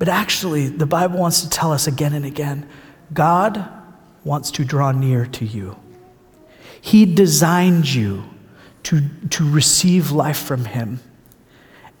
But 0.00 0.08
actually, 0.08 0.68
the 0.68 0.86
Bible 0.86 1.18
wants 1.18 1.42
to 1.42 1.50
tell 1.50 1.72
us 1.72 1.86
again 1.86 2.14
and 2.14 2.24
again 2.24 2.66
God 3.12 3.68
wants 4.24 4.50
to 4.52 4.64
draw 4.64 4.92
near 4.92 5.26
to 5.26 5.44
you. 5.44 5.78
He 6.80 7.04
designed 7.04 7.86
you 7.86 8.24
to, 8.84 9.02
to 9.28 9.48
receive 9.48 10.10
life 10.10 10.38
from 10.38 10.64
Him 10.64 11.00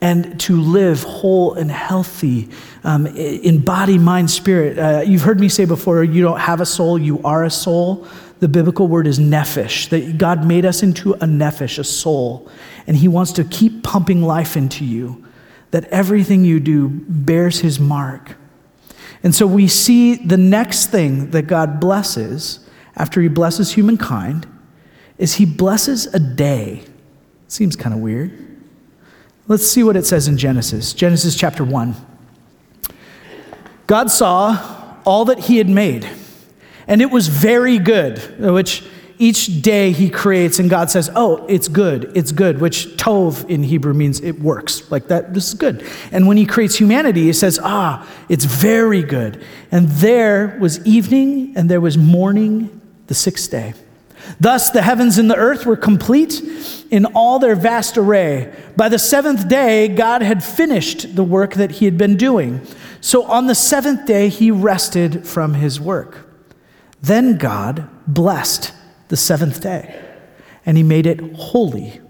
and 0.00 0.40
to 0.40 0.58
live 0.58 1.02
whole 1.02 1.52
and 1.52 1.70
healthy 1.70 2.48
um, 2.84 3.06
in 3.06 3.60
body, 3.60 3.98
mind, 3.98 4.30
spirit. 4.30 4.78
Uh, 4.78 5.02
you've 5.04 5.20
heard 5.20 5.38
me 5.38 5.50
say 5.50 5.66
before, 5.66 6.02
you 6.02 6.22
don't 6.22 6.40
have 6.40 6.62
a 6.62 6.66
soul, 6.66 6.98
you 6.98 7.20
are 7.22 7.44
a 7.44 7.50
soul. 7.50 8.08
The 8.38 8.48
biblical 8.48 8.88
word 8.88 9.06
is 9.06 9.18
nephesh, 9.18 9.90
that 9.90 10.16
God 10.16 10.46
made 10.46 10.64
us 10.64 10.82
into 10.82 11.12
a 11.12 11.26
nephesh, 11.26 11.78
a 11.78 11.84
soul, 11.84 12.50
and 12.86 12.96
He 12.96 13.08
wants 13.08 13.32
to 13.32 13.44
keep 13.44 13.82
pumping 13.82 14.22
life 14.22 14.56
into 14.56 14.86
you 14.86 15.26
that 15.70 15.84
everything 15.86 16.44
you 16.44 16.60
do 16.60 16.88
bears 16.88 17.60
his 17.60 17.78
mark. 17.78 18.36
And 19.22 19.34
so 19.34 19.46
we 19.46 19.68
see 19.68 20.14
the 20.14 20.36
next 20.36 20.86
thing 20.86 21.30
that 21.30 21.42
God 21.42 21.80
blesses 21.80 22.60
after 22.96 23.20
he 23.20 23.28
blesses 23.28 23.72
humankind 23.72 24.46
is 25.18 25.34
he 25.34 25.44
blesses 25.44 26.06
a 26.14 26.18
day. 26.18 26.82
Seems 27.48 27.76
kind 27.76 27.94
of 27.94 28.00
weird. 28.00 28.46
Let's 29.46 29.66
see 29.66 29.82
what 29.82 29.96
it 29.96 30.06
says 30.06 30.28
in 30.28 30.38
Genesis. 30.38 30.92
Genesis 30.92 31.36
chapter 31.36 31.64
1. 31.64 31.94
God 33.86 34.10
saw 34.10 34.96
all 35.04 35.24
that 35.26 35.40
he 35.40 35.58
had 35.58 35.68
made, 35.68 36.08
and 36.86 37.02
it 37.02 37.10
was 37.10 37.28
very 37.28 37.78
good, 37.78 38.18
which 38.38 38.84
each 39.20 39.62
day 39.62 39.92
he 39.92 40.10
creates 40.10 40.58
and 40.58 40.68
God 40.68 40.90
says, 40.90 41.10
"Oh, 41.14 41.44
it's 41.48 41.68
good. 41.68 42.10
It's 42.14 42.32
good," 42.32 42.60
which 42.60 42.96
tov 42.96 43.48
in 43.48 43.62
Hebrew 43.62 43.94
means 43.94 44.20
it 44.20 44.40
works. 44.40 44.82
Like 44.90 45.08
that 45.08 45.34
this 45.34 45.48
is 45.48 45.54
good. 45.54 45.84
And 46.10 46.26
when 46.26 46.36
he 46.36 46.46
creates 46.46 46.76
humanity, 46.76 47.24
he 47.24 47.32
says, 47.32 47.60
"Ah, 47.62 48.06
it's 48.28 48.46
very 48.46 49.02
good." 49.02 49.38
And 49.70 49.88
there 49.88 50.56
was 50.58 50.80
evening 50.84 51.52
and 51.54 51.68
there 51.68 51.80
was 51.80 51.96
morning 51.96 52.70
the 53.06 53.14
sixth 53.14 53.50
day. 53.50 53.74
Thus 54.40 54.70
the 54.70 54.82
heavens 54.82 55.18
and 55.18 55.30
the 55.30 55.36
earth 55.36 55.66
were 55.66 55.76
complete 55.76 56.42
in 56.90 57.04
all 57.06 57.38
their 57.38 57.54
vast 57.54 57.98
array. 57.98 58.50
By 58.76 58.88
the 58.88 58.98
seventh 58.98 59.48
day, 59.48 59.88
God 59.88 60.22
had 60.22 60.42
finished 60.42 61.14
the 61.14 61.24
work 61.24 61.54
that 61.54 61.72
he 61.72 61.84
had 61.84 61.98
been 61.98 62.16
doing. 62.16 62.60
So 63.00 63.24
on 63.24 63.46
the 63.46 63.54
seventh 63.54 64.06
day, 64.06 64.28
he 64.28 64.50
rested 64.50 65.26
from 65.26 65.54
his 65.54 65.80
work. 65.80 66.26
Then 67.02 67.36
God 67.36 67.86
blessed 68.06 68.72
the 69.10 69.16
seventh 69.16 69.60
day, 69.60 70.02
and 70.64 70.76
he 70.76 70.82
made 70.82 71.06
it 71.06 71.20
holy, 71.34 72.00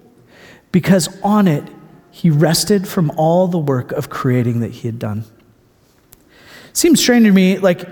because 0.71 1.21
on 1.23 1.49
it 1.49 1.65
he 2.11 2.31
rested 2.31 2.87
from 2.87 3.11
all 3.17 3.49
the 3.49 3.59
work 3.59 3.93
of 3.93 4.09
creating 4.09 4.61
that 4.61 4.71
he 4.71 4.89
had 4.89 4.99
done. 4.99 5.25
Seems 6.73 7.01
strange 7.01 7.25
to 7.25 7.33
me, 7.33 7.59
like 7.59 7.89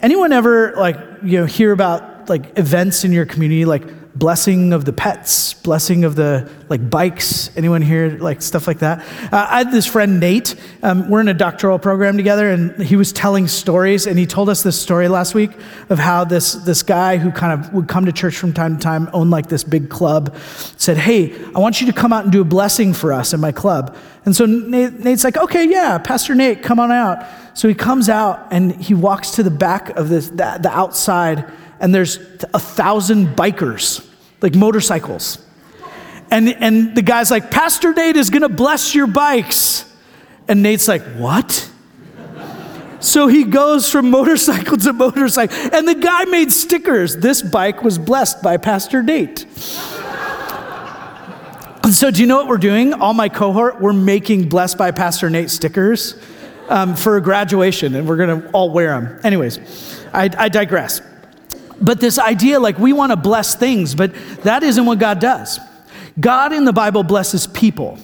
anyone 0.00 0.32
ever 0.32 0.72
like 0.76 0.96
you 1.22 1.40
know 1.40 1.46
hear 1.46 1.72
about 1.72 2.28
like 2.28 2.58
events 2.58 3.04
in 3.04 3.12
your 3.12 3.26
community 3.26 3.64
like 3.64 3.82
blessing 4.14 4.72
of 4.72 4.84
the 4.84 4.92
pets, 4.92 5.54
blessing 5.54 6.04
of 6.04 6.14
the 6.14 6.48
like 6.68 6.88
bikes. 6.88 7.50
Anyone 7.56 7.82
here 7.82 8.16
like 8.20 8.42
stuff 8.42 8.66
like 8.66 8.78
that? 8.78 9.00
Uh, 9.32 9.46
I 9.50 9.58
had 9.58 9.72
this 9.72 9.86
friend 9.86 10.20
Nate. 10.20 10.54
Um, 10.82 11.10
we're 11.10 11.20
in 11.20 11.28
a 11.28 11.34
doctoral 11.34 11.78
program 11.78 12.16
together, 12.16 12.50
and 12.50 12.80
he 12.80 12.96
was 12.96 13.12
telling 13.12 13.48
stories. 13.48 14.06
And 14.06 14.18
he 14.18 14.26
told 14.26 14.48
us 14.48 14.62
this 14.62 14.80
story 14.80 15.08
last 15.08 15.34
week 15.34 15.50
of 15.88 15.98
how 15.98 16.24
this 16.24 16.52
this 16.52 16.82
guy 16.82 17.16
who 17.16 17.32
kind 17.32 17.52
of 17.60 17.72
would 17.72 17.88
come 17.88 18.06
to 18.06 18.12
church 18.12 18.36
from 18.36 18.52
time 18.52 18.76
to 18.76 18.82
time, 18.82 19.10
owned 19.12 19.30
like 19.30 19.48
this 19.48 19.64
big 19.64 19.90
club, 19.90 20.36
said, 20.76 20.96
"Hey, 20.96 21.34
I 21.54 21.58
want 21.58 21.80
you 21.80 21.86
to 21.88 21.92
come 21.92 22.12
out 22.12 22.24
and 22.24 22.32
do 22.32 22.40
a 22.40 22.44
blessing 22.44 22.94
for 22.94 23.12
us 23.12 23.34
in 23.34 23.40
my 23.40 23.52
club." 23.52 23.96
And 24.24 24.34
so 24.34 24.46
Nate, 24.46 25.00
Nate's 25.00 25.24
like, 25.24 25.36
"Okay, 25.36 25.68
yeah, 25.68 25.98
Pastor 25.98 26.34
Nate, 26.34 26.62
come 26.62 26.78
on 26.78 26.92
out." 26.92 27.24
So 27.54 27.68
he 27.68 27.74
comes 27.74 28.08
out 28.08 28.48
and 28.50 28.74
he 28.76 28.94
walks 28.94 29.32
to 29.32 29.42
the 29.42 29.50
back 29.50 29.90
of 29.90 30.08
this 30.08 30.28
the, 30.28 30.58
the 30.60 30.70
outside 30.70 31.44
and 31.84 31.94
there's 31.94 32.16
a 32.54 32.58
thousand 32.58 33.36
bikers, 33.36 34.02
like 34.40 34.54
motorcycles. 34.54 35.36
And, 36.30 36.48
and 36.48 36.96
the 36.96 37.02
guy's 37.02 37.30
like, 37.30 37.50
Pastor 37.50 37.92
Nate 37.92 38.16
is 38.16 38.30
gonna 38.30 38.48
bless 38.48 38.94
your 38.94 39.06
bikes. 39.06 39.84
And 40.48 40.62
Nate's 40.62 40.88
like, 40.88 41.02
What? 41.02 41.70
So 43.00 43.26
he 43.26 43.44
goes 43.44 43.92
from 43.92 44.08
motorcycle 44.10 44.78
to 44.78 44.94
motorcycle. 44.94 45.54
And 45.74 45.86
the 45.86 45.94
guy 45.94 46.24
made 46.24 46.50
stickers. 46.50 47.18
This 47.18 47.42
bike 47.42 47.82
was 47.82 47.98
blessed 47.98 48.42
by 48.42 48.56
Pastor 48.56 49.02
Nate. 49.02 49.44
And 51.82 51.92
so, 51.92 52.10
do 52.10 52.22
you 52.22 52.26
know 52.26 52.36
what 52.36 52.48
we're 52.48 52.56
doing? 52.56 52.94
All 52.94 53.12
my 53.12 53.28
cohort, 53.28 53.78
we're 53.78 53.92
making 53.92 54.48
blessed 54.48 54.78
by 54.78 54.90
Pastor 54.90 55.28
Nate 55.28 55.50
stickers 55.50 56.16
um, 56.70 56.96
for 56.96 57.20
graduation, 57.20 57.94
and 57.94 58.08
we're 58.08 58.16
gonna 58.16 58.48
all 58.54 58.70
wear 58.70 58.98
them. 58.98 59.20
Anyways, 59.22 59.58
I, 60.14 60.30
I 60.38 60.48
digress. 60.48 61.02
But 61.80 62.00
this 62.00 62.18
idea, 62.18 62.60
like 62.60 62.78
we 62.78 62.92
want 62.92 63.10
to 63.10 63.16
bless 63.16 63.54
things, 63.54 63.94
but 63.94 64.14
that 64.42 64.62
isn't 64.62 64.84
what 64.84 64.98
God 64.98 65.20
does. 65.20 65.58
God 66.18 66.52
in 66.52 66.64
the 66.64 66.72
Bible 66.72 67.02
blesses 67.02 67.46
people. 67.46 67.98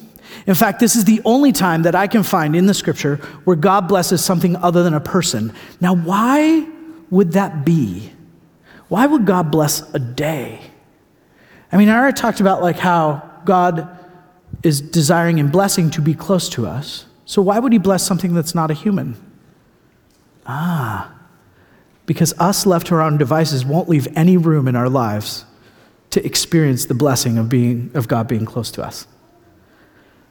In 0.46 0.54
fact, 0.54 0.80
this 0.80 0.96
is 0.96 1.04
the 1.04 1.20
only 1.24 1.52
time 1.52 1.82
that 1.82 1.94
I 1.94 2.06
can 2.06 2.22
find 2.22 2.56
in 2.56 2.66
the 2.66 2.74
scripture 2.74 3.16
where 3.44 3.56
God 3.56 3.86
blesses 3.88 4.24
something 4.24 4.56
other 4.56 4.82
than 4.82 4.94
a 4.94 5.00
person. 5.00 5.52
Now, 5.80 5.94
why 5.94 6.66
would 7.10 7.32
that 7.32 7.64
be? 7.64 8.12
Why 8.88 9.06
would 9.06 9.26
God 9.26 9.50
bless 9.50 9.82
a 9.94 9.98
day? 9.98 10.60
I 11.70 11.76
mean, 11.76 11.88
I 11.88 11.96
already 11.96 12.16
talked 12.16 12.40
about 12.40 12.62
like 12.62 12.78
how 12.78 13.30
God 13.44 13.96
is 14.62 14.80
desiring 14.80 15.38
and 15.38 15.52
blessing 15.52 15.90
to 15.90 16.00
be 16.00 16.14
close 16.14 16.48
to 16.50 16.66
us. 16.66 17.06
So 17.24 17.40
why 17.42 17.58
would 17.58 17.72
he 17.72 17.78
bless 17.78 18.04
something 18.04 18.34
that's 18.34 18.54
not 18.54 18.70
a 18.70 18.74
human? 18.74 19.16
Ah, 20.46 21.14
because 22.10 22.34
us 22.40 22.66
left 22.66 22.88
to 22.88 22.94
our 22.96 23.02
own 23.02 23.18
devices 23.18 23.64
won't 23.64 23.88
leave 23.88 24.08
any 24.16 24.36
room 24.36 24.66
in 24.66 24.74
our 24.74 24.88
lives 24.88 25.44
to 26.10 26.26
experience 26.26 26.86
the 26.86 26.92
blessing 26.92 27.38
of, 27.38 27.48
being, 27.48 27.88
of 27.94 28.08
God 28.08 28.26
being 28.26 28.44
close 28.44 28.72
to 28.72 28.82
us. 28.82 29.06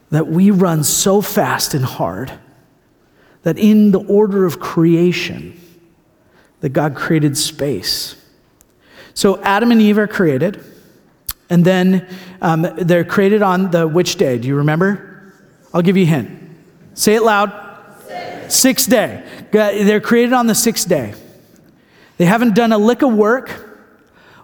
That 0.10 0.28
we 0.28 0.52
run 0.52 0.84
so 0.84 1.22
fast 1.22 1.74
and 1.74 1.86
hard 1.86 2.34
that 3.44 3.58
in 3.58 3.92
the 3.92 4.02
order 4.02 4.46
of 4.46 4.60
creation, 4.60 5.58
that 6.60 6.72
God 6.72 6.98
created 6.98 7.38
space. 7.38 8.22
So 9.14 9.42
Adam 9.42 9.72
and 9.72 9.82
Eve 9.82 10.00
are 10.00 10.08
created, 10.08 10.62
and 11.50 11.64
then 11.64 12.14
um, 12.42 12.68
they're 12.76 13.06
created 13.06 13.42
on 13.42 13.72
the 13.72 13.88
which 13.88 14.18
day? 14.18 14.38
Do 14.38 14.50
you 14.50 14.56
remember? 14.56 15.34
I'll 15.74 15.82
give 15.82 15.96
you 15.96 16.04
a 16.04 16.08
hint. 16.08 16.42
Say 16.94 17.16
it 17.16 17.24
loud. 17.24 17.54
Six. 18.50 18.86
Day. 18.86 19.24
They're 19.54 20.02
created 20.02 20.34
on 20.34 20.48
the 20.48 20.56
sixth 20.56 20.90
day. 20.90 21.14
They 22.20 22.26
haven't 22.26 22.54
done 22.54 22.74
a 22.74 22.78
lick 22.78 23.02
of 23.02 23.14
work. 23.14 23.50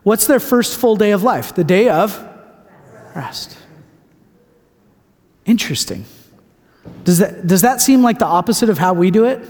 What's 0.04 0.28
their 0.28 0.40
first 0.40 0.80
full 0.80 0.96
day 0.96 1.12
of 1.12 1.24
life? 1.24 1.54
The 1.54 1.66
day 1.66 1.90
of 1.90 2.18
rest. 3.14 3.58
Interesting. 5.46 6.06
Does 7.04 7.18
that, 7.20 7.46
does 7.46 7.64
that 7.64 7.82
seem 7.82 8.02
like 8.02 8.18
the 8.18 8.26
opposite 8.26 8.70
of 8.70 8.78
how 8.78 8.94
we 8.94 9.12
do 9.12 9.26
it? 9.26 9.46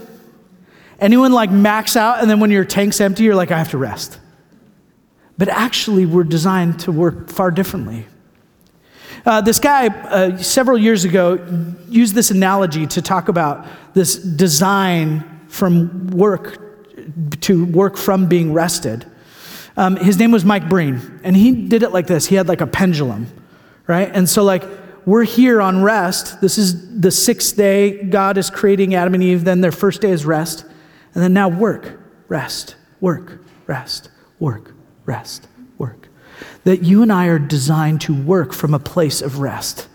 Anyone 0.98 1.30
like 1.30 1.52
max 1.52 1.96
out 1.96 2.20
and 2.20 2.28
then 2.28 2.40
when 2.40 2.50
your 2.50 2.64
tank's 2.64 3.00
empty, 3.00 3.22
you're 3.22 3.36
like, 3.36 3.52
I 3.52 3.58
have 3.58 3.70
to 3.70 3.78
rest. 3.78 4.18
But 5.38 5.48
actually, 5.48 6.04
we're 6.04 6.24
designed 6.24 6.80
to 6.80 6.90
work 6.90 7.30
far 7.30 7.52
differently. 7.52 8.06
Uh, 9.24 9.40
this 9.40 9.60
guy, 9.60 9.86
uh, 9.86 10.36
several 10.38 10.78
years 10.78 11.04
ago, 11.04 11.38
used 11.88 12.16
this 12.16 12.32
analogy 12.32 12.88
to 12.88 13.02
talk 13.02 13.28
about 13.28 13.66
this 13.94 14.16
design 14.16 15.44
from 15.46 16.08
work 16.08 16.65
to 17.40 17.64
work 17.64 17.96
from 17.96 18.26
being 18.26 18.52
rested. 18.52 19.06
Um, 19.76 19.96
his 19.96 20.18
name 20.18 20.32
was 20.32 20.44
Mike 20.44 20.68
Breen, 20.68 21.20
and 21.22 21.36
he 21.36 21.66
did 21.66 21.82
it 21.82 21.92
like 21.92 22.06
this. 22.06 22.26
He 22.26 22.34
had 22.34 22.48
like 22.48 22.60
a 22.60 22.66
pendulum, 22.66 23.26
right? 23.86 24.10
And 24.12 24.28
so, 24.28 24.42
like, 24.42 24.64
we're 25.04 25.24
here 25.24 25.60
on 25.60 25.82
rest. 25.82 26.40
This 26.40 26.58
is 26.58 27.00
the 27.00 27.10
sixth 27.10 27.56
day. 27.56 28.02
God 28.02 28.38
is 28.38 28.50
creating 28.50 28.94
Adam 28.94 29.14
and 29.14 29.22
Eve. 29.22 29.44
Then 29.44 29.60
their 29.60 29.72
first 29.72 30.00
day 30.00 30.10
is 30.10 30.24
rest. 30.24 30.64
And 31.14 31.22
then 31.22 31.32
now 31.32 31.48
work, 31.48 32.00
rest, 32.28 32.74
work, 33.00 33.38
rest, 33.66 34.10
work, 34.40 34.74
rest, 35.04 35.46
work. 35.78 36.08
That 36.64 36.82
you 36.82 37.02
and 37.02 37.12
I 37.12 37.26
are 37.26 37.38
designed 37.38 38.00
to 38.02 38.14
work 38.14 38.52
from 38.52 38.74
a 38.74 38.78
place 38.78 39.22
of 39.22 39.38
rest. 39.38 39.88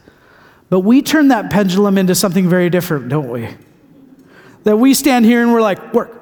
But 0.69 0.79
we 0.79 1.01
turn 1.01 1.27
that 1.27 1.51
pendulum 1.51 1.97
into 1.97 2.15
something 2.15 2.47
very 2.47 2.69
different, 2.69 3.09
don't 3.09 3.29
we? 3.29 3.49
That 4.63 4.77
we 4.77 4.93
stand 4.93 5.25
here 5.25 5.41
and 5.41 5.51
we're 5.51 5.61
like, 5.61 5.93
work, 5.93 6.20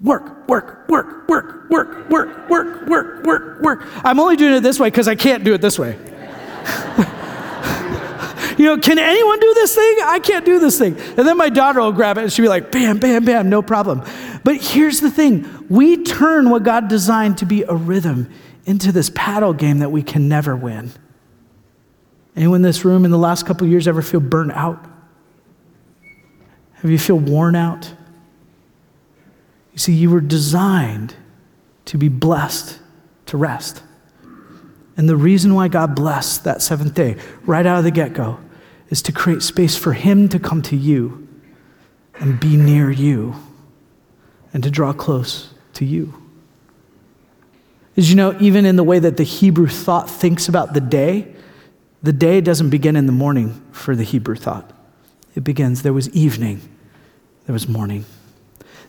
work, 0.00 0.48
work, 0.48 0.88
work, 0.88 1.28
work, 1.28 1.68
work, 1.68 2.10
work, 2.10 2.48
work, 2.48 2.88
work, 2.88 3.24
work, 3.24 3.62
work. 3.62 3.88
I'm 4.04 4.18
only 4.18 4.36
doing 4.36 4.54
it 4.54 4.60
this 4.60 4.80
way 4.80 4.88
because 4.88 5.08
I 5.08 5.14
can't 5.14 5.44
do 5.44 5.54
it 5.54 5.60
this 5.60 5.78
way. 5.78 5.92
you 8.58 8.64
know, 8.64 8.78
can 8.78 8.98
anyone 8.98 9.40
do 9.40 9.54
this 9.54 9.74
thing? 9.74 9.98
I 10.04 10.18
can't 10.22 10.44
do 10.44 10.58
this 10.58 10.78
thing. 10.78 10.98
And 10.98 11.26
then 11.26 11.36
my 11.36 11.48
daughter 11.48 11.80
will 11.80 11.92
grab 11.92 12.18
it 12.18 12.22
and 12.22 12.32
she'll 12.32 12.44
be 12.44 12.48
like, 12.48 12.72
bam, 12.72 12.98
bam, 12.98 13.24
bam, 13.24 13.48
no 13.48 13.62
problem. 13.62 14.04
But 14.42 14.56
here's 14.56 15.00
the 15.00 15.10
thing 15.10 15.66
we 15.68 16.02
turn 16.02 16.50
what 16.50 16.62
God 16.62 16.88
designed 16.88 17.38
to 17.38 17.46
be 17.46 17.62
a 17.62 17.74
rhythm 17.74 18.30
into 18.64 18.92
this 18.92 19.10
paddle 19.14 19.52
game 19.52 19.78
that 19.80 19.90
we 19.90 20.02
can 20.02 20.28
never 20.28 20.56
win. 20.56 20.92
Anyone 22.36 22.56
in 22.56 22.62
this 22.62 22.84
room 22.84 23.04
in 23.04 23.10
the 23.10 23.18
last 23.18 23.44
couple 23.44 23.66
years 23.66 23.88
ever 23.88 24.02
feel 24.02 24.20
burnt 24.20 24.52
out? 24.52 24.84
Have 26.74 26.90
you 26.90 26.98
feel 26.98 27.18
worn 27.18 27.56
out? 27.56 27.92
You 29.80 29.82
see, 29.82 29.94
you 29.94 30.10
were 30.10 30.20
designed 30.20 31.14
to 31.86 31.96
be 31.96 32.10
blessed 32.10 32.78
to 33.24 33.38
rest. 33.38 33.82
And 34.94 35.08
the 35.08 35.16
reason 35.16 35.54
why 35.54 35.68
God 35.68 35.94
blessed 35.94 36.44
that 36.44 36.60
seventh 36.60 36.92
day, 36.92 37.16
right 37.46 37.64
out 37.64 37.78
of 37.78 37.84
the 37.84 37.90
get 37.90 38.12
go, 38.12 38.40
is 38.90 39.00
to 39.00 39.10
create 39.10 39.40
space 39.40 39.78
for 39.78 39.94
Him 39.94 40.28
to 40.28 40.38
come 40.38 40.60
to 40.60 40.76
you 40.76 41.26
and 42.16 42.38
be 42.38 42.58
near 42.58 42.90
you 42.90 43.36
and 44.52 44.62
to 44.64 44.70
draw 44.70 44.92
close 44.92 45.54
to 45.72 45.86
you. 45.86 46.12
As 47.96 48.10
you 48.10 48.16
know, 48.16 48.36
even 48.38 48.66
in 48.66 48.76
the 48.76 48.84
way 48.84 48.98
that 48.98 49.16
the 49.16 49.24
Hebrew 49.24 49.66
thought 49.66 50.10
thinks 50.10 50.46
about 50.46 50.74
the 50.74 50.82
day, 50.82 51.34
the 52.02 52.12
day 52.12 52.42
doesn't 52.42 52.68
begin 52.68 52.96
in 52.96 53.06
the 53.06 53.12
morning 53.12 53.64
for 53.72 53.96
the 53.96 54.04
Hebrew 54.04 54.36
thought. 54.36 54.72
It 55.34 55.42
begins, 55.42 55.80
there 55.80 55.94
was 55.94 56.10
evening, 56.10 56.60
there 57.46 57.54
was 57.54 57.66
morning. 57.66 58.04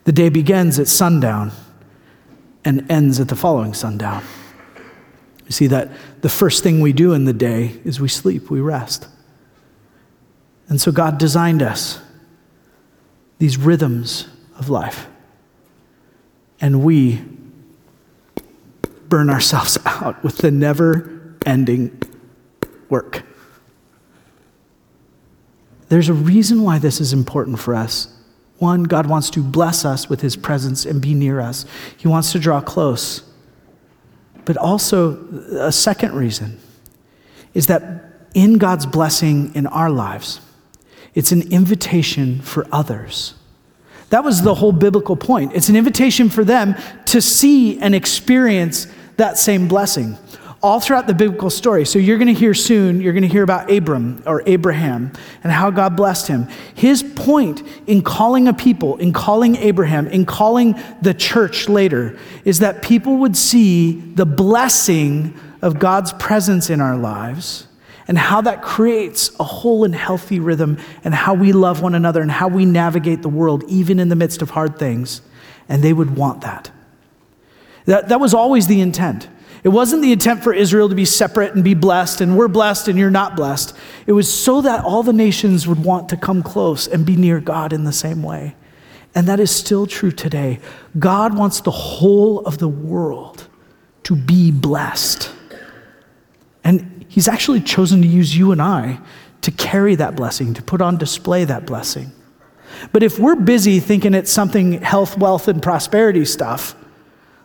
The 0.04 0.12
day 0.12 0.30
begins 0.30 0.80
at 0.80 0.88
sundown 0.88 1.52
and 2.66 2.90
ends 2.90 3.20
at 3.20 3.28
the 3.28 3.36
following 3.36 3.74
sundown. 3.74 4.24
You 5.46 5.52
see, 5.52 5.68
that 5.68 5.92
the 6.22 6.30
first 6.30 6.64
thing 6.64 6.80
we 6.80 6.94
do 6.94 7.14
in 7.14 7.26
the 7.26 7.34
day 7.34 7.80
is 7.84 8.00
we 8.00 8.08
sleep, 8.08 8.50
we 8.50 8.62
rest. 8.62 9.08
And 10.70 10.80
so 10.80 10.92
God 10.92 11.18
designed 11.18 11.62
us 11.62 12.00
these 13.38 13.58
rhythms 13.58 14.28
of 14.58 14.70
life. 14.70 15.08
And 16.62 16.84
we 16.84 17.22
burn 19.10 19.30
ourselves 19.30 19.78
out 19.86 20.24
with 20.24 20.38
the 20.38 20.52
never 20.52 21.36
ending 21.46 22.02
work. 22.88 23.24
There's 25.90 26.08
a 26.08 26.14
reason 26.14 26.62
why 26.64 26.80
this 26.80 27.02
is 27.02 27.12
important 27.12 27.60
for 27.60 27.76
us. 27.76 28.08
One, 28.62 28.84
God 28.84 29.08
wants 29.08 29.32
to 29.32 29.42
bless 29.42 29.86
us 29.86 30.08
with 30.08 30.22
his 30.22 30.36
presence 30.36 30.86
and 30.86 31.02
be 31.02 31.16
near 31.16 31.40
us, 31.40 31.66
he 31.98 32.08
wants 32.08 32.32
to 32.34 32.40
draw 32.40 32.62
close. 32.62 33.24
But 34.46 34.56
also, 34.56 35.18
a 35.58 35.72
second 35.72 36.14
reason 36.14 36.60
is 37.56 37.66
that 37.66 38.28
in 38.36 38.60
God's 38.60 38.86
blessing 38.86 39.56
in 39.56 39.66
our 39.66 39.90
lives, 39.90 40.42
it's 41.16 41.32
an 41.32 41.52
invitation 41.52 42.40
for 42.42 42.68
others. 42.72 43.34
That 44.12 44.24
was 44.24 44.44
the 44.44 44.54
whole 44.54 44.74
biblical 44.74 45.16
point. 45.16 45.54
It's 45.56 45.70
an 45.70 45.76
invitation 45.76 46.30
for 46.30 46.44
them 46.44 46.76
to 47.08 47.20
see 47.20 47.80
and 47.80 47.96
experience 47.96 48.86
that 49.18 49.40
same 49.40 49.68
blessing 49.68 50.20
all 50.64 50.80
throughout 50.80 51.08
the 51.08 51.14
biblical 51.14 51.50
story. 51.50 51.86
So 51.86 51.98
you're 51.98 52.18
going 52.18 52.28
to 52.28 52.40
hear 52.40 52.54
soon, 52.54 53.02
you're 53.02 53.14
going 53.14 53.24
to 53.24 53.30
hear 53.30 53.44
about 53.44 53.72
Abram 53.72 54.22
or 54.28 54.44
Abraham 54.46 55.12
and 55.44 55.52
how 55.52 55.72
God 55.72 55.96
blessed 55.96 56.28
him. 56.28 56.48
His 56.76 57.02
point 57.02 57.64
in 57.88 58.04
calling 58.04 58.48
a 58.48 58.54
people, 58.54 58.98
in 58.98 59.12
calling 59.12 59.56
Abraham, 59.56 60.08
in 60.08 60.26
calling 60.26 60.80
the 61.02 61.16
church 61.16 61.68
later, 61.68 62.18
is 62.46 62.60
that 62.60 62.84
people 62.84 63.18
would 63.18 63.36
see 63.36 63.94
the 63.94 64.26
blessing 64.26 65.40
of 65.64 65.80
God's 65.80 66.14
presence 66.14 66.70
in 66.70 66.80
our 66.80 66.96
lives 66.96 67.68
and 68.08 68.18
how 68.18 68.42
that 68.42 68.62
creates 68.62 69.32
a 69.40 69.44
whole 69.44 69.84
and 69.84 69.96
healthy 69.96 70.40
rhythm 70.40 70.78
and 71.04 71.14
how 71.14 71.34
we 71.34 71.54
love 71.54 71.82
one 71.82 71.96
another 71.96 72.22
and 72.22 72.32
how 72.32 72.48
we 72.48 72.66
navigate 72.66 73.22
the 73.22 73.30
world, 73.30 73.64
even 73.68 74.00
in 74.00 74.10
the 74.10 74.16
midst 74.16 74.42
of 74.42 74.52
hard 74.52 74.78
things. 74.78 75.22
And 75.70 75.84
they 75.84 75.94
would 75.94 76.16
want 76.16 76.42
that. 76.42 76.70
That, 77.86 78.10
that 78.10 78.20
was 78.20 78.34
always 78.34 78.68
the 78.68 78.82
intent. 78.82 79.28
It 79.64 79.70
wasn't 79.70 80.02
the 80.02 80.12
intent 80.12 80.44
for 80.44 80.54
Israel 80.54 80.90
to 80.90 80.96
be 80.96 81.06
separate 81.06 81.54
and 81.54 81.64
be 81.64 81.76
blessed, 81.76 82.22
and 82.22 82.36
we're 82.36 82.48
blessed 82.48 82.88
and 82.88 82.98
you're 82.98 83.12
not 83.12 83.36
blessed. 83.36 83.76
It 84.08 84.14
was 84.14 84.32
so 84.32 84.62
that 84.62 84.84
all 84.84 85.04
the 85.04 85.14
nations 85.14 85.68
would 85.68 85.84
want 85.84 86.10
to 86.10 86.18
come 86.18 86.42
close 86.42 86.88
and 86.88 87.06
be 87.06 87.16
near 87.16 87.40
God 87.40 87.72
in 87.72 87.84
the 87.84 87.92
same 87.92 88.24
way. 88.24 88.56
And 89.14 89.28
that 89.28 89.40
is 89.40 89.52
still 89.52 89.86
true 89.86 90.12
today. 90.12 90.60
God 90.98 91.38
wants 91.38 91.62
the 91.62 91.72
whole 91.72 92.40
of 92.40 92.58
the 92.58 92.68
world 92.68 93.48
to 94.04 94.16
be 94.16 94.52
blessed. 94.52 95.32
And 96.64 97.06
He's 97.08 97.28
actually 97.28 97.62
chosen 97.62 98.02
to 98.02 98.08
use 98.08 98.36
you 98.36 98.52
and 98.52 98.62
I 98.62 99.00
to 99.42 99.52
carry 99.52 99.96
that 99.96 100.16
blessing, 100.16 100.54
to 100.54 100.64
put 100.64 100.82
on 100.82 100.98
display 100.98 101.44
that 101.46 101.66
blessing. 101.66 102.12
But 102.92 103.04
if 103.04 103.20
we're 103.20 103.36
busy 103.36 103.80
thinking 103.80 104.14
it's 104.14 104.32
something 104.32 104.82
health, 104.82 105.18
wealth, 105.18 105.48
and 105.48 105.62
prosperity 105.62 106.26
stuff, 106.26 106.76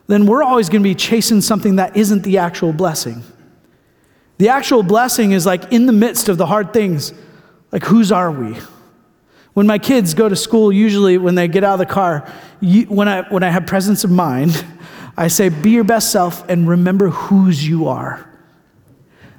then 0.06 0.26
we're 0.26 0.42
always 0.42 0.68
going 0.68 0.82
to 0.82 0.88
be 0.88 0.94
chasing 0.94 1.40
something 1.40 1.76
that 1.76 1.96
isn't 1.96 2.22
the 2.22 2.38
actual 2.38 2.72
blessing. 2.72 3.22
The 4.38 4.50
actual 4.50 4.82
blessing 4.82 5.32
is 5.32 5.46
like 5.46 5.72
in 5.72 5.86
the 5.86 5.92
midst 5.92 6.28
of 6.28 6.36
the 6.36 6.46
hard 6.46 6.72
things, 6.72 7.12
like 7.72 7.84
whose 7.84 8.12
are 8.12 8.30
we? 8.30 8.58
When 9.54 9.66
my 9.66 9.78
kids 9.78 10.12
go 10.14 10.28
to 10.28 10.36
school, 10.36 10.70
usually 10.70 11.16
when 11.16 11.34
they 11.34 11.48
get 11.48 11.64
out 11.64 11.74
of 11.74 11.78
the 11.78 11.86
car, 11.86 12.30
you, 12.60 12.84
when, 12.84 13.08
I, 13.08 13.22
when 13.22 13.42
I 13.42 13.48
have 13.48 13.66
presence 13.66 14.04
of 14.04 14.10
mind, 14.10 14.64
I 15.16 15.28
say, 15.28 15.48
be 15.48 15.70
your 15.70 15.84
best 15.84 16.12
self 16.12 16.46
and 16.48 16.68
remember 16.68 17.08
whose 17.08 17.66
you 17.66 17.88
are. 17.88 18.30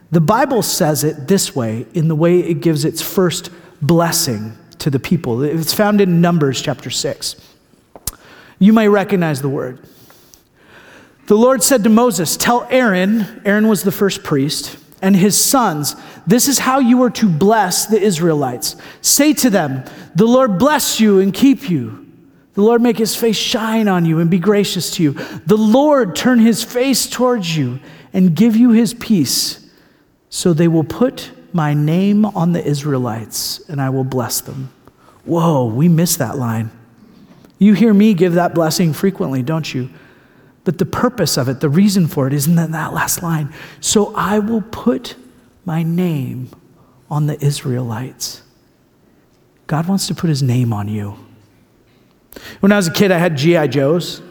The 0.10 0.22
Bible 0.22 0.64
says 0.64 1.04
it 1.04 1.28
this 1.28 1.56
way 1.56 1.86
in 1.94 2.08
the 2.08 2.16
way 2.16 2.40
it 2.40 2.62
gives 2.62 2.84
its 2.84 3.02
first 3.02 3.52
blessing 3.82 4.58
to 4.80 4.90
the 4.90 5.00
people. 5.00 5.44
It's 5.44 5.74
found 5.74 6.02
in 6.02 6.20
Numbers 6.20 6.62
chapter 6.62 6.90
6. 6.90 7.36
You 8.58 8.74
may 8.74 8.90
recognize 8.90 9.42
the 9.42 9.50
word. 9.50 9.88
The 11.28 11.36
Lord 11.36 11.62
said 11.62 11.84
to 11.84 11.90
Moses, 11.90 12.38
Tell 12.38 12.66
Aaron, 12.70 13.42
Aaron 13.44 13.68
was 13.68 13.84
the 13.84 13.92
first 13.92 14.24
priest, 14.24 14.78
and 15.02 15.14
his 15.16 15.42
sons, 15.42 15.96
this 16.26 16.48
is 16.48 16.60
how 16.60 16.80
you 16.80 17.04
are 17.04 17.10
to 17.12 17.28
bless 17.28 17.86
the 17.86 18.00
Israelites. 18.00 18.78
Say 19.02 19.34
to 19.34 19.50
them, 19.50 19.84
The 20.16 20.26
Lord 20.26 20.58
bless 20.58 21.02
you 21.02 21.20
and 21.20 21.34
keep 21.34 21.70
you. 21.70 22.06
The 22.54 22.64
Lord 22.64 22.82
make 22.82 22.98
his 22.98 23.16
face 23.16 23.36
shine 23.36 23.88
on 23.90 24.06
you 24.06 24.20
and 24.20 24.32
be 24.32 24.40
gracious 24.40 24.90
to 24.96 25.04
you. 25.04 25.12
The 25.12 25.58
Lord 25.58 26.16
turn 26.16 26.40
his 26.40 26.64
face 26.64 27.08
towards 27.08 27.56
you 27.56 27.80
and 28.14 28.36
give 28.36 28.56
you 28.56 28.72
his 28.72 28.94
peace. 28.94 29.70
So 30.30 30.54
they 30.54 30.68
will 30.68 30.84
put 30.84 31.32
my 31.54 31.74
name 31.74 32.26
on 32.26 32.54
the 32.54 32.66
Israelites 32.66 33.60
and 33.70 33.82
I 33.82 33.90
will 33.90 34.04
bless 34.04 34.42
them. 34.42 34.72
Whoa, 35.26 35.66
we 35.66 35.88
miss 35.88 36.16
that 36.18 36.38
line. 36.38 36.72
You 37.60 37.74
hear 37.74 37.94
me 37.94 38.14
give 38.14 38.34
that 38.34 38.56
blessing 38.56 38.94
frequently, 38.94 39.44
don't 39.44 39.72
you? 39.72 39.90
But 40.68 40.80
the 40.80 40.86
purpose 40.86 41.38
of 41.38 41.48
it, 41.48 41.62
the 41.62 41.70
reason 41.70 42.08
for 42.08 42.28
it, 42.28 42.34
is 42.34 42.46
in 42.46 42.56
that 42.56 42.94
last 42.94 43.24
line. 43.24 43.54
So 43.80 44.14
I 44.16 44.40
will 44.40 44.64
put 44.64 45.16
my 45.64 45.82
name 45.82 46.50
on 47.10 47.28
the 47.28 47.42
Israelites. 47.42 48.42
God 49.68 49.88
wants 49.88 50.08
to 50.08 50.14
put 50.14 50.28
his 50.28 50.44
name 50.44 50.74
on 50.74 50.90
you. 50.90 51.16
When 52.60 52.74
I 52.74 52.76
was 52.76 52.90
a 52.90 52.92
kid, 52.92 53.14
I 53.14 53.18
had 53.18 53.38
G.I. 53.38 53.68
Joes. 53.68 54.22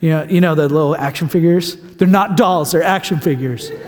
You 0.00 0.10
know, 0.10 0.24
you 0.24 0.42
know 0.42 0.54
the 0.54 0.68
little 0.68 0.94
action 0.94 1.28
figures? 1.28 1.76
They're 1.76 2.06
not 2.06 2.36
dolls, 2.36 2.72
they're 2.72 2.82
action 2.82 3.18
figures. 3.18 3.70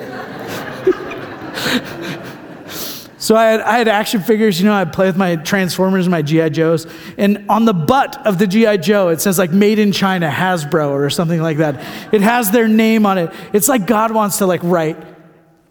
So 3.18 3.34
I 3.34 3.46
had, 3.46 3.60
I 3.62 3.78
had 3.78 3.88
action 3.88 4.22
figures, 4.22 4.60
you 4.60 4.66
know, 4.66 4.74
I'd 4.74 4.92
play 4.92 5.06
with 5.06 5.16
my 5.16 5.34
Transformers, 5.34 6.08
my 6.08 6.22
G.I. 6.22 6.50
Joes. 6.50 6.86
And 7.16 7.44
on 7.48 7.64
the 7.64 7.74
butt 7.74 8.24
of 8.24 8.38
the 8.38 8.46
G.I. 8.46 8.76
Joe, 8.76 9.08
it 9.08 9.20
says 9.20 9.38
like 9.38 9.50
made 9.50 9.80
in 9.80 9.90
China, 9.90 10.30
Hasbro, 10.30 10.90
or 10.90 11.10
something 11.10 11.42
like 11.42 11.56
that. 11.56 12.14
It 12.14 12.20
has 12.20 12.52
their 12.52 12.68
name 12.68 13.06
on 13.06 13.18
it. 13.18 13.32
It's 13.52 13.68
like 13.68 13.88
God 13.88 14.12
wants 14.12 14.38
to 14.38 14.46
like 14.46 14.60
write, 14.62 14.96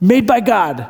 made 0.02 0.28
by 0.28 0.42
God. 0.42 0.88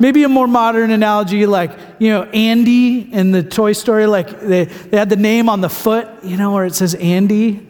Maybe 0.00 0.24
a 0.24 0.28
more 0.28 0.48
modern 0.48 0.90
analogy, 0.90 1.46
like, 1.46 1.70
you 2.00 2.10
know, 2.10 2.24
Andy 2.24 2.98
in 3.00 3.30
the 3.30 3.42
Toy 3.42 3.72
Story, 3.72 4.06
like 4.06 4.40
they, 4.40 4.64
they 4.64 4.98
had 4.98 5.08
the 5.08 5.16
name 5.16 5.48
on 5.48 5.60
the 5.60 5.70
foot, 5.70 6.08
you 6.22 6.36
know, 6.36 6.52
where 6.52 6.66
it 6.66 6.74
says 6.74 6.94
Andy. 6.96 7.66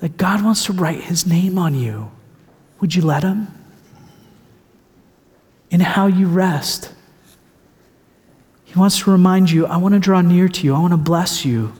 Like 0.00 0.16
God 0.16 0.42
wants 0.42 0.66
to 0.66 0.72
write 0.72 1.00
his 1.00 1.26
name 1.26 1.58
on 1.58 1.74
you. 1.74 2.12
Would 2.80 2.94
you 2.94 3.02
let 3.02 3.24
him? 3.24 3.48
In 5.70 5.80
how 5.80 6.06
you 6.06 6.28
rest. 6.28 6.92
He 8.64 8.78
wants 8.78 9.00
to 9.00 9.10
remind 9.10 9.50
you, 9.50 9.66
I 9.66 9.76
want 9.78 9.94
to 9.94 10.00
draw 10.00 10.20
near 10.20 10.48
to 10.48 10.64
you, 10.64 10.74
I 10.74 10.78
want 10.78 10.92
to 10.92 10.98
bless 10.98 11.44
you. 11.44 11.72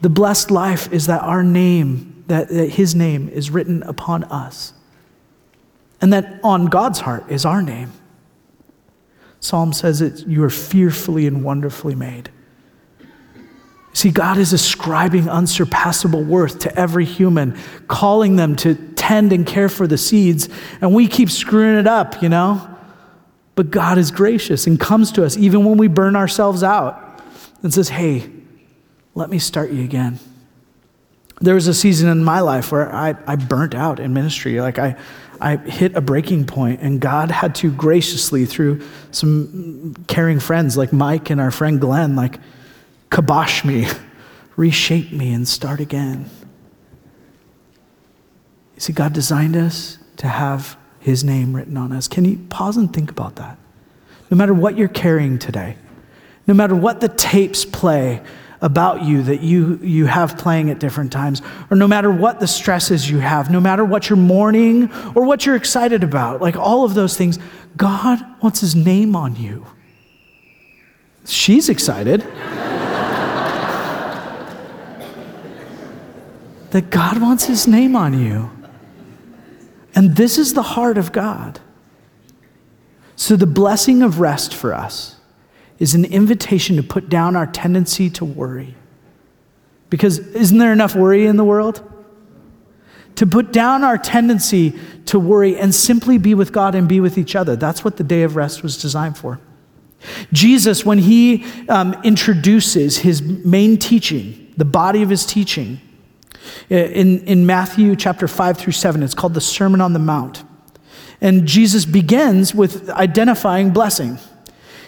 The 0.00 0.10
blessed 0.10 0.50
life 0.50 0.92
is 0.92 1.06
that 1.06 1.22
our 1.22 1.42
name, 1.42 2.24
that, 2.26 2.48
that 2.48 2.70
His 2.70 2.94
name 2.94 3.28
is 3.28 3.50
written 3.50 3.82
upon 3.82 4.24
us. 4.24 4.72
And 6.00 6.12
that 6.12 6.40
on 6.44 6.66
God's 6.66 7.00
heart 7.00 7.30
is 7.30 7.44
our 7.44 7.62
name. 7.62 7.92
Psalm 9.40 9.72
says 9.72 10.00
that 10.00 10.26
you 10.26 10.42
are 10.44 10.50
fearfully 10.50 11.26
and 11.26 11.42
wonderfully 11.42 11.94
made. 11.94 12.30
See, 13.92 14.10
God 14.10 14.36
is 14.36 14.52
ascribing 14.52 15.28
unsurpassable 15.28 16.22
worth 16.22 16.58
to 16.60 16.78
every 16.78 17.06
human, 17.06 17.58
calling 17.88 18.36
them 18.36 18.54
to 18.56 18.74
tend 18.74 19.32
and 19.32 19.46
care 19.46 19.70
for 19.70 19.86
the 19.86 19.96
seeds, 19.96 20.50
and 20.82 20.94
we 20.94 21.08
keep 21.08 21.30
screwing 21.30 21.78
it 21.78 21.86
up, 21.86 22.20
you 22.22 22.28
know? 22.28 22.75
But 23.56 23.70
God 23.70 23.98
is 23.98 24.12
gracious 24.12 24.68
and 24.68 24.78
comes 24.78 25.10
to 25.12 25.24
us 25.24 25.36
even 25.36 25.64
when 25.64 25.78
we 25.78 25.88
burn 25.88 26.14
ourselves 26.14 26.62
out 26.62 27.20
and 27.62 27.74
says, 27.74 27.88
Hey, 27.88 28.30
let 29.16 29.30
me 29.30 29.38
start 29.38 29.72
you 29.72 29.82
again. 29.82 30.20
There 31.40 31.54
was 31.54 31.66
a 31.66 31.74
season 31.74 32.08
in 32.08 32.22
my 32.22 32.40
life 32.40 32.70
where 32.70 32.94
I, 32.94 33.16
I 33.26 33.36
burnt 33.36 33.74
out 33.74 33.98
in 33.98 34.14
ministry. 34.14 34.60
Like 34.60 34.78
I, 34.78 34.96
I 35.40 35.56
hit 35.56 35.94
a 35.96 36.00
breaking 36.00 36.46
point, 36.46 36.80
and 36.80 37.00
God 37.00 37.30
had 37.30 37.54
to 37.56 37.70
graciously, 37.70 38.46
through 38.46 38.80
some 39.10 39.94
caring 40.06 40.40
friends 40.40 40.76
like 40.76 40.92
Mike 40.92 41.28
and 41.28 41.40
our 41.40 41.50
friend 41.50 41.78
Glenn, 41.80 42.16
like 42.16 42.38
kibosh 43.10 43.64
me, 43.64 43.86
reshape 44.56 45.12
me, 45.12 45.32
and 45.34 45.46
start 45.46 45.80
again. 45.80 46.30
You 48.76 48.80
see, 48.80 48.92
God 48.94 49.12
designed 49.12 49.56
us 49.56 49.98
to 50.18 50.28
have 50.28 50.78
his 51.06 51.22
name 51.22 51.54
written 51.54 51.76
on 51.76 51.92
us. 51.92 52.08
Can 52.08 52.24
you 52.24 52.36
pause 52.50 52.76
and 52.76 52.92
think 52.92 53.12
about 53.12 53.36
that? 53.36 53.56
No 54.28 54.36
matter 54.36 54.52
what 54.52 54.76
you're 54.76 54.88
carrying 54.88 55.38
today, 55.38 55.76
no 56.48 56.52
matter 56.52 56.74
what 56.74 57.00
the 57.00 57.08
tapes 57.08 57.64
play 57.64 58.20
about 58.60 59.04
you 59.04 59.22
that 59.22 59.40
you, 59.40 59.78
you 59.84 60.06
have 60.06 60.36
playing 60.36 60.68
at 60.68 60.80
different 60.80 61.12
times, 61.12 61.42
or 61.70 61.76
no 61.76 61.86
matter 61.86 62.10
what 62.10 62.40
the 62.40 62.48
stresses 62.48 63.08
you 63.08 63.20
have, 63.20 63.52
no 63.52 63.60
matter 63.60 63.84
what 63.84 64.10
you're 64.10 64.16
mourning 64.16 64.92
or 65.14 65.24
what 65.24 65.46
you're 65.46 65.54
excited 65.54 66.02
about, 66.02 66.42
like 66.42 66.56
all 66.56 66.84
of 66.84 66.94
those 66.94 67.16
things, 67.16 67.38
God 67.76 68.18
wants 68.42 68.60
his 68.60 68.74
name 68.74 69.14
on 69.14 69.36
you. 69.36 69.64
She's 71.24 71.68
excited. 71.68 72.22
that 76.72 76.90
God 76.90 77.22
wants 77.22 77.44
his 77.44 77.68
name 77.68 77.94
on 77.94 78.18
you. 78.18 78.50
And 79.96 80.14
this 80.14 80.36
is 80.36 80.52
the 80.52 80.62
heart 80.62 80.98
of 80.98 81.10
God. 81.10 81.58
So, 83.16 83.34
the 83.34 83.46
blessing 83.46 84.02
of 84.02 84.20
rest 84.20 84.54
for 84.54 84.74
us 84.74 85.16
is 85.78 85.94
an 85.94 86.04
invitation 86.04 86.76
to 86.76 86.82
put 86.82 87.08
down 87.08 87.34
our 87.34 87.46
tendency 87.46 88.10
to 88.10 88.24
worry. 88.24 88.76
Because 89.88 90.18
isn't 90.18 90.58
there 90.58 90.72
enough 90.72 90.94
worry 90.94 91.26
in 91.26 91.36
the 91.36 91.44
world? 91.44 91.82
To 93.16 93.26
put 93.26 93.52
down 93.52 93.84
our 93.84 93.96
tendency 93.96 94.78
to 95.06 95.18
worry 95.18 95.56
and 95.56 95.74
simply 95.74 96.18
be 96.18 96.34
with 96.34 96.52
God 96.52 96.74
and 96.74 96.86
be 96.86 97.00
with 97.00 97.16
each 97.16 97.34
other. 97.34 97.56
That's 97.56 97.82
what 97.82 97.96
the 97.96 98.04
day 98.04 98.22
of 98.22 98.36
rest 98.36 98.62
was 98.62 98.80
designed 98.80 99.16
for. 99.16 99.40
Jesus, 100.30 100.84
when 100.84 100.98
he 100.98 101.46
um, 101.70 101.94
introduces 102.04 102.98
his 102.98 103.22
main 103.22 103.78
teaching, 103.78 104.52
the 104.58 104.66
body 104.66 105.02
of 105.02 105.08
his 105.08 105.24
teaching, 105.24 105.80
Uh, 106.70 106.74
in, 106.74 107.24
in 107.26 107.46
Matthew 107.46 107.96
chapter 107.96 108.28
5 108.28 108.58
through 108.58 108.72
7, 108.72 109.02
it's 109.02 109.14
called 109.14 109.34
the 109.34 109.40
Sermon 109.40 109.80
on 109.80 109.92
the 109.92 109.98
Mount. 109.98 110.44
And 111.20 111.46
Jesus 111.46 111.84
begins 111.84 112.54
with 112.54 112.90
identifying 112.90 113.70
blessing. 113.70 114.18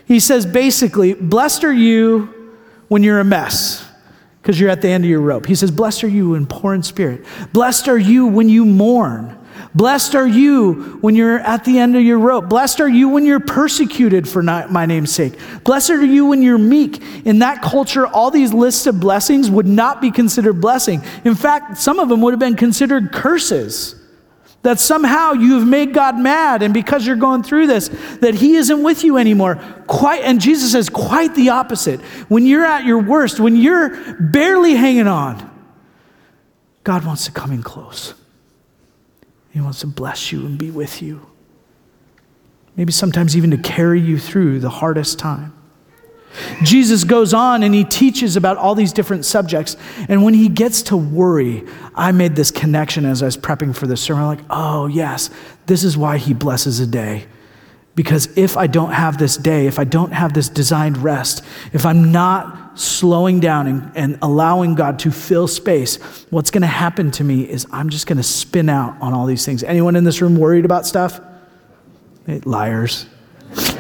He 0.07 0.21
says 0.21 0.47
basically, 0.47 1.15
Blessed 1.15 1.65
are 1.65 1.73
you 1.73 2.57
when 2.89 3.03
you're 3.03 3.21
a 3.21 3.25
mess 3.25 3.87
because 4.43 4.59
you're 4.59 4.71
at 4.71 4.83
the 4.83 4.89
end 4.89 5.05
of 5.05 5.11
your 5.11 5.21
rope. 5.21 5.47
He 5.47 5.55
says, 5.55 5.71
Blessed 5.71 6.05
are 6.05 6.09
you 6.09 6.31
when 6.31 6.47
poor 6.47 6.75
in 6.75 6.83
spirit. 6.83 7.25
Blessed 7.53 7.89
are 7.89 7.99
you 7.99 8.27
when 8.27 8.49
you 8.49 8.65
mourn. 8.65 9.38
Blessed 9.75 10.15
are 10.15 10.27
you 10.27 10.99
when 11.01 11.15
you're 11.15 11.39
at 11.39 11.65
the 11.65 11.79
end 11.79 11.95
of 11.95 12.03
your 12.03 12.19
rope. 12.19 12.49
Blessed 12.49 12.81
are 12.81 12.89
you 12.89 13.11
when 13.11 13.25
you're 13.25 13.39
persecuted 13.39 14.29
for 14.29 14.43
my 14.43 14.87
name's 14.87 15.13
sake. 15.13 15.35
Blessed 15.63 15.91
are 15.91 16.05
you 16.05 16.27
when 16.27 16.43
you're 16.43 16.59
meek. 16.59 17.03
In 17.27 17.41
that 17.41 17.63
culture, 17.63 18.07
all 18.07 18.31
these 18.31 18.53
lists 18.53 18.87
of 18.87 18.99
blessings 18.99 19.51
would 19.51 19.67
not 19.67 20.01
be 20.01 20.11
considered 20.11 20.61
blessing. 20.61 21.03
In 21.25 21.35
fact, 21.35 21.79
some 21.79 21.99
of 21.99 22.09
them 22.09 22.23
would 22.23 22.33
have 22.33 22.41
been 22.41 22.57
considered 22.57 23.13
curses. 23.13 23.95
That 24.63 24.81
somehow 24.81 25.35
you 25.35 25.55
have 25.61 25.69
made 25.69 25.95
God 25.95 26.19
mad, 26.19 26.65
and 26.65 26.75
because 26.75 27.07
you're 27.07 27.15
going 27.15 27.45
through 27.45 27.69
this, 27.69 27.89
that 28.21 28.35
He 28.35 28.57
isn't 28.57 28.83
with 28.83 29.05
you 29.05 29.17
anymore. 29.17 29.55
Quite, 29.87 30.23
and 30.25 30.41
Jesus 30.41 30.73
says 30.73 30.89
quite 30.89 31.35
the 31.37 31.51
opposite. 31.51 32.01
When 32.29 32.45
you're 32.45 32.65
at 32.65 32.85
your 32.85 32.99
worst, 32.99 33.39
when 33.39 33.55
you're 33.55 34.15
barely 34.19 34.75
hanging 34.75 35.07
on, 35.07 35.49
God 36.83 37.05
wants 37.05 37.27
to 37.27 37.31
come 37.31 37.53
in 37.53 37.63
close. 37.63 38.15
He 39.59 39.63
wants 39.65 39.81
to 39.81 39.89
bless 39.89 40.31
you 40.31 40.47
and 40.47 40.57
be 40.57 40.71
with 40.71 41.03
you. 41.03 41.27
Maybe 42.77 42.93
sometimes 42.93 43.37
even 43.37 43.51
to 43.51 43.59
carry 43.59 44.01
you 44.01 44.17
through 44.17 44.61
the 44.61 44.71
hardest 44.71 45.19
time. 45.19 45.53
Jesus 46.63 47.03
goes 47.03 47.35
on 47.35 47.65
and 47.65 47.75
he 47.75 47.83
teaches 47.83 48.37
about 48.37 48.57
all 48.57 48.77
these 48.77 48.93
different 48.93 49.25
subjects. 49.25 49.77
And 50.09 50.23
when 50.23 50.33
he 50.33 50.49
gets 50.49 50.83
to 50.83 50.97
worry, 50.97 51.65
I 51.97 52.13
made 52.13 52.37
this 52.37 52.53
connection 52.53 53.05
as 53.05 53.21
I 53.21 53.27
was 53.27 53.37
prepping 53.37 53.75
for 53.75 53.89
this 53.89 54.01
sermon. 54.01 54.23
I'm 54.23 54.29
like, 54.29 54.47
oh, 54.49 54.87
yes, 54.87 55.29
this 55.67 55.83
is 55.83 55.97
why 55.97 56.19
he 56.19 56.35
blesses 56.35 56.79
a 56.79 56.87
day. 56.87 57.27
Because 57.99 58.29
if 58.39 58.57
I 58.57 58.69
don't 58.69 58.93
have 58.93 59.19
this 59.19 59.37
day, 59.37 59.67
if 59.67 59.81
I 59.81 59.83
don't 59.83 60.13
have 60.13 60.33
this 60.33 60.49
designed 60.49 60.99
rest, 60.99 61.45
if 61.73 61.85
I'm 61.85 62.13
not 62.13 62.79
slowing 62.79 63.41
down 63.41 63.67
and, 63.67 63.91
and 63.97 64.19
allowing 64.23 64.77
God 64.77 65.01
to 65.01 65.11
fill 65.11 65.49
space, 65.49 65.97
what's 66.31 66.53
going 66.53 66.63
to 66.63 66.69
happen 66.69 67.11
to 67.11 67.25
me 67.25 67.43
is 67.43 67.67
I'm 67.73 67.89
just 67.89 68.07
going 68.07 68.19
to 68.19 68.23
spin 68.23 68.69
out 68.69 68.97
on 69.01 69.15
all 69.15 69.27
these 69.27 69.45
things. 69.45 69.65
Anyone 69.65 69.97
in 69.97 70.05
this 70.05 70.23
room 70.23 70.37
worried 70.37 70.65
about 70.65 70.87
stuff? 70.87 71.21
Hey, 72.25 72.39
liars. 72.45 73.07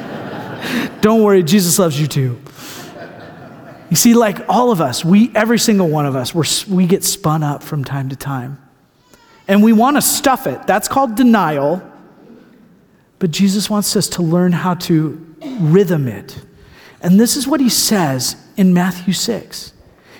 don't 1.00 1.22
worry, 1.22 1.44
Jesus 1.44 1.78
loves 1.78 2.00
you 2.00 2.08
too. 2.08 2.40
You 3.88 3.96
see, 3.96 4.14
like 4.14 4.48
all 4.48 4.72
of 4.72 4.80
us, 4.80 5.04
we, 5.04 5.30
every 5.32 5.60
single 5.60 5.88
one 5.88 6.06
of 6.06 6.16
us, 6.16 6.34
we 6.34 6.74
we 6.74 6.88
get 6.88 7.04
spun 7.04 7.44
up 7.44 7.62
from 7.62 7.84
time 7.84 8.08
to 8.08 8.16
time. 8.16 8.60
And 9.46 9.62
we 9.62 9.72
want 9.72 9.96
to 9.96 10.02
stuff 10.02 10.48
it. 10.48 10.66
That's 10.66 10.88
called 10.88 11.14
denial. 11.14 11.88
But 13.18 13.30
Jesus 13.30 13.68
wants 13.68 13.96
us 13.96 14.08
to 14.10 14.22
learn 14.22 14.52
how 14.52 14.74
to 14.74 15.24
rhythm 15.60 16.06
it. 16.08 16.44
And 17.00 17.18
this 17.18 17.36
is 17.36 17.46
what 17.46 17.60
he 17.60 17.68
says 17.68 18.36
in 18.56 18.74
Matthew 18.74 19.12
6. 19.12 19.72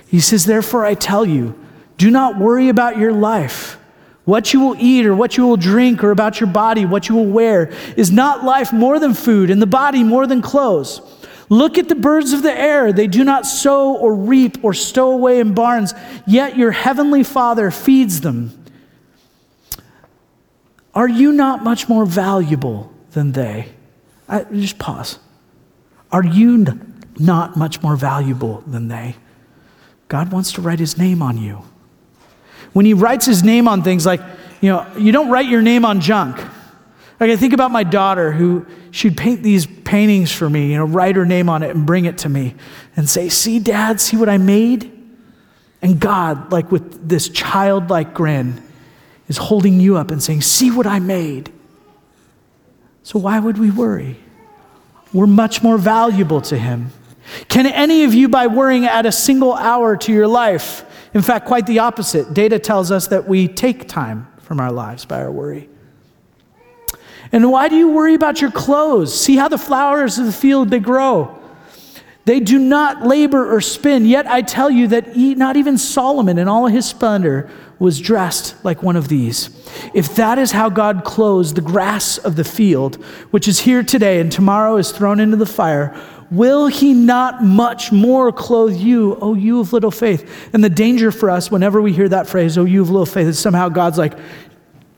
He 0.06 0.20
says, 0.20 0.44
Therefore, 0.44 0.84
I 0.84 0.94
tell 0.94 1.24
you, 1.26 1.58
do 1.96 2.10
not 2.10 2.38
worry 2.38 2.68
about 2.68 2.96
your 2.96 3.12
life, 3.12 3.78
what 4.24 4.52
you 4.52 4.60
will 4.60 4.76
eat 4.78 5.04
or 5.06 5.14
what 5.14 5.36
you 5.36 5.46
will 5.46 5.56
drink, 5.56 6.04
or 6.04 6.10
about 6.10 6.40
your 6.40 6.48
body, 6.48 6.84
what 6.84 7.08
you 7.08 7.14
will 7.14 7.26
wear. 7.26 7.72
Is 7.96 8.10
not 8.10 8.44
life 8.44 8.72
more 8.72 8.98
than 8.98 9.14
food, 9.14 9.50
and 9.50 9.60
the 9.60 9.66
body 9.66 10.04
more 10.04 10.26
than 10.26 10.40
clothes? 10.40 11.00
Look 11.48 11.78
at 11.78 11.88
the 11.88 11.94
birds 11.94 12.32
of 12.32 12.42
the 12.42 12.52
air. 12.52 12.92
They 12.92 13.06
do 13.06 13.24
not 13.24 13.46
sow 13.46 13.96
or 13.96 14.14
reap 14.14 14.62
or 14.62 14.74
stow 14.74 15.12
away 15.12 15.40
in 15.40 15.54
barns, 15.54 15.94
yet 16.26 16.56
your 16.56 16.72
heavenly 16.72 17.24
Father 17.24 17.70
feeds 17.70 18.20
them. 18.20 18.52
Are 20.94 21.08
you 21.08 21.32
not 21.32 21.62
much 21.62 21.88
more 21.88 22.06
valuable 22.06 22.92
than 23.12 23.32
they? 23.32 23.68
I, 24.28 24.44
just 24.44 24.78
pause. 24.78 25.18
Are 26.10 26.24
you 26.24 26.80
not 27.18 27.56
much 27.56 27.82
more 27.82 27.96
valuable 27.96 28.62
than 28.66 28.88
they? 28.88 29.16
God 30.08 30.32
wants 30.32 30.52
to 30.52 30.60
write 30.60 30.78
his 30.78 30.96
name 30.96 31.22
on 31.22 31.38
you. 31.38 31.62
When 32.72 32.86
he 32.86 32.94
writes 32.94 33.26
his 33.26 33.42
name 33.42 33.68
on 33.68 33.82
things 33.82 34.06
like, 34.06 34.20
you 34.60 34.70
know, 34.70 34.86
you 34.96 35.12
don't 35.12 35.30
write 35.30 35.48
your 35.48 35.62
name 35.62 35.84
on 35.84 36.00
junk. 36.00 36.36
Like 37.20 37.30
I 37.30 37.36
think 37.36 37.52
about 37.52 37.70
my 37.70 37.82
daughter 37.84 38.32
who 38.32 38.66
she'd 38.90 39.16
paint 39.16 39.42
these 39.42 39.66
paintings 39.66 40.32
for 40.32 40.48
me, 40.48 40.70
you 40.70 40.76
know, 40.76 40.84
write 40.84 41.16
her 41.16 41.26
name 41.26 41.48
on 41.48 41.62
it 41.62 41.74
and 41.74 41.84
bring 41.84 42.04
it 42.04 42.18
to 42.18 42.28
me 42.28 42.54
and 42.96 43.08
say, 43.08 43.28
"See, 43.28 43.58
dad, 43.58 44.00
see 44.00 44.16
what 44.16 44.28
I 44.28 44.38
made?" 44.38 44.92
And 45.82 45.98
God, 45.98 46.52
like 46.52 46.70
with 46.70 47.08
this 47.08 47.28
childlike 47.28 48.14
grin, 48.14 48.62
is 49.28 49.36
holding 49.36 49.80
you 49.80 49.96
up 49.96 50.10
and 50.10 50.22
saying, 50.22 50.42
See 50.42 50.70
what 50.70 50.86
I 50.86 50.98
made. 50.98 51.52
So 53.02 53.18
why 53.18 53.38
would 53.38 53.58
we 53.58 53.70
worry? 53.70 54.16
We're 55.12 55.26
much 55.26 55.62
more 55.62 55.78
valuable 55.78 56.40
to 56.42 56.58
Him. 56.58 56.90
Can 57.48 57.66
any 57.66 58.04
of 58.04 58.14
you, 58.14 58.28
by 58.28 58.46
worrying, 58.46 58.86
add 58.86 59.06
a 59.06 59.12
single 59.12 59.54
hour 59.54 59.96
to 59.98 60.12
your 60.12 60.26
life? 60.26 60.84
In 61.14 61.22
fact, 61.22 61.46
quite 61.46 61.66
the 61.66 61.78
opposite. 61.78 62.34
Data 62.34 62.58
tells 62.58 62.90
us 62.90 63.08
that 63.08 63.26
we 63.28 63.48
take 63.48 63.88
time 63.88 64.26
from 64.40 64.60
our 64.60 64.72
lives 64.72 65.04
by 65.04 65.22
our 65.22 65.30
worry. 65.30 65.68
And 67.32 67.50
why 67.50 67.68
do 67.68 67.76
you 67.76 67.90
worry 67.90 68.14
about 68.14 68.40
your 68.40 68.50
clothes? 68.50 69.18
See 69.18 69.36
how 69.36 69.48
the 69.48 69.58
flowers 69.58 70.18
of 70.18 70.26
the 70.26 70.32
field 70.32 70.70
they 70.70 70.78
grow. 70.78 71.38
They 72.24 72.40
do 72.40 72.58
not 72.58 73.06
labor 73.06 73.54
or 73.54 73.60
spin. 73.60 74.04
Yet 74.04 74.26
I 74.26 74.42
tell 74.42 74.70
you 74.70 74.88
that 74.88 75.16
not 75.16 75.56
even 75.56 75.78
Solomon 75.78 76.38
in 76.38 76.48
all 76.48 76.66
his 76.66 76.86
splendor 76.86 77.50
was 77.78 78.00
dressed 78.00 78.56
like 78.64 78.82
one 78.82 78.96
of 78.96 79.08
these. 79.08 79.50
If 79.94 80.16
that 80.16 80.38
is 80.38 80.52
how 80.52 80.68
God 80.68 81.04
clothes 81.04 81.54
the 81.54 81.60
grass 81.60 82.18
of 82.18 82.36
the 82.36 82.44
field, 82.44 82.96
which 83.30 83.46
is 83.46 83.60
here 83.60 83.82
today 83.82 84.20
and 84.20 84.32
tomorrow 84.32 84.76
is 84.76 84.90
thrown 84.90 85.20
into 85.20 85.36
the 85.36 85.46
fire, 85.46 85.96
will 86.30 86.66
he 86.66 86.92
not 86.92 87.42
much 87.44 87.92
more 87.92 88.32
clothe 88.32 88.76
you, 88.76 89.16
O 89.20 89.34
you 89.34 89.60
of 89.60 89.72
little 89.72 89.90
faith? 89.90 90.50
And 90.52 90.62
the 90.62 90.70
danger 90.70 91.12
for 91.12 91.30
us 91.30 91.50
whenever 91.50 91.80
we 91.80 91.92
hear 91.92 92.08
that 92.08 92.26
phrase, 92.26 92.58
O 92.58 92.64
you 92.64 92.82
of 92.82 92.90
little 92.90 93.06
faith, 93.06 93.28
is 93.28 93.38
somehow 93.38 93.68
God's 93.68 93.98
like, 93.98 94.18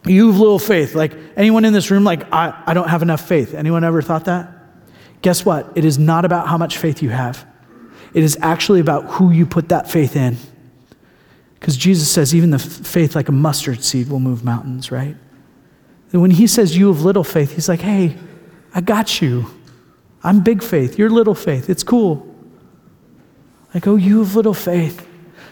you 0.06 0.30
of 0.30 0.38
little 0.38 0.58
faith. 0.58 0.94
Like 0.94 1.14
anyone 1.36 1.64
in 1.64 1.72
this 1.72 1.90
room, 1.90 2.04
like, 2.04 2.32
I, 2.32 2.62
I 2.66 2.74
don't 2.74 2.88
have 2.88 3.02
enough 3.02 3.26
faith. 3.26 3.54
Anyone 3.54 3.84
ever 3.84 4.00
thought 4.00 4.24
that? 4.24 4.50
Guess 5.22 5.44
what? 5.44 5.72
It 5.74 5.84
is 5.84 5.98
not 5.98 6.24
about 6.24 6.48
how 6.48 6.56
much 6.56 6.78
faith 6.78 7.02
you 7.02 7.10
have, 7.10 7.46
it 8.14 8.24
is 8.24 8.38
actually 8.40 8.80
about 8.80 9.04
who 9.04 9.30
you 9.30 9.46
put 9.46 9.68
that 9.68 9.90
faith 9.90 10.16
in. 10.16 10.36
Because 11.60 11.76
Jesus 11.76 12.10
says, 12.10 12.34
even 12.34 12.50
the 12.50 12.58
faith 12.58 13.14
like 13.14 13.28
a 13.28 13.32
mustard 13.32 13.84
seed 13.84 14.08
will 14.08 14.18
move 14.18 14.42
mountains, 14.42 14.90
right? 14.90 15.14
And 16.12 16.22
when 16.22 16.32
he 16.32 16.46
says, 16.46 16.76
you 16.76 16.88
have 16.88 17.02
little 17.02 17.22
faith, 17.22 17.52
he's 17.52 17.68
like, 17.68 17.80
hey, 17.80 18.16
I 18.74 18.80
got 18.80 19.20
you. 19.20 19.46
I'm 20.24 20.40
big 20.40 20.62
faith. 20.62 20.98
You're 20.98 21.10
little 21.10 21.34
faith. 21.34 21.70
It's 21.70 21.82
cool. 21.82 22.26
Like, 23.74 23.86
oh, 23.86 23.96
you 23.96 24.20
have 24.20 24.34
little 24.34 24.54
faith. 24.54 25.06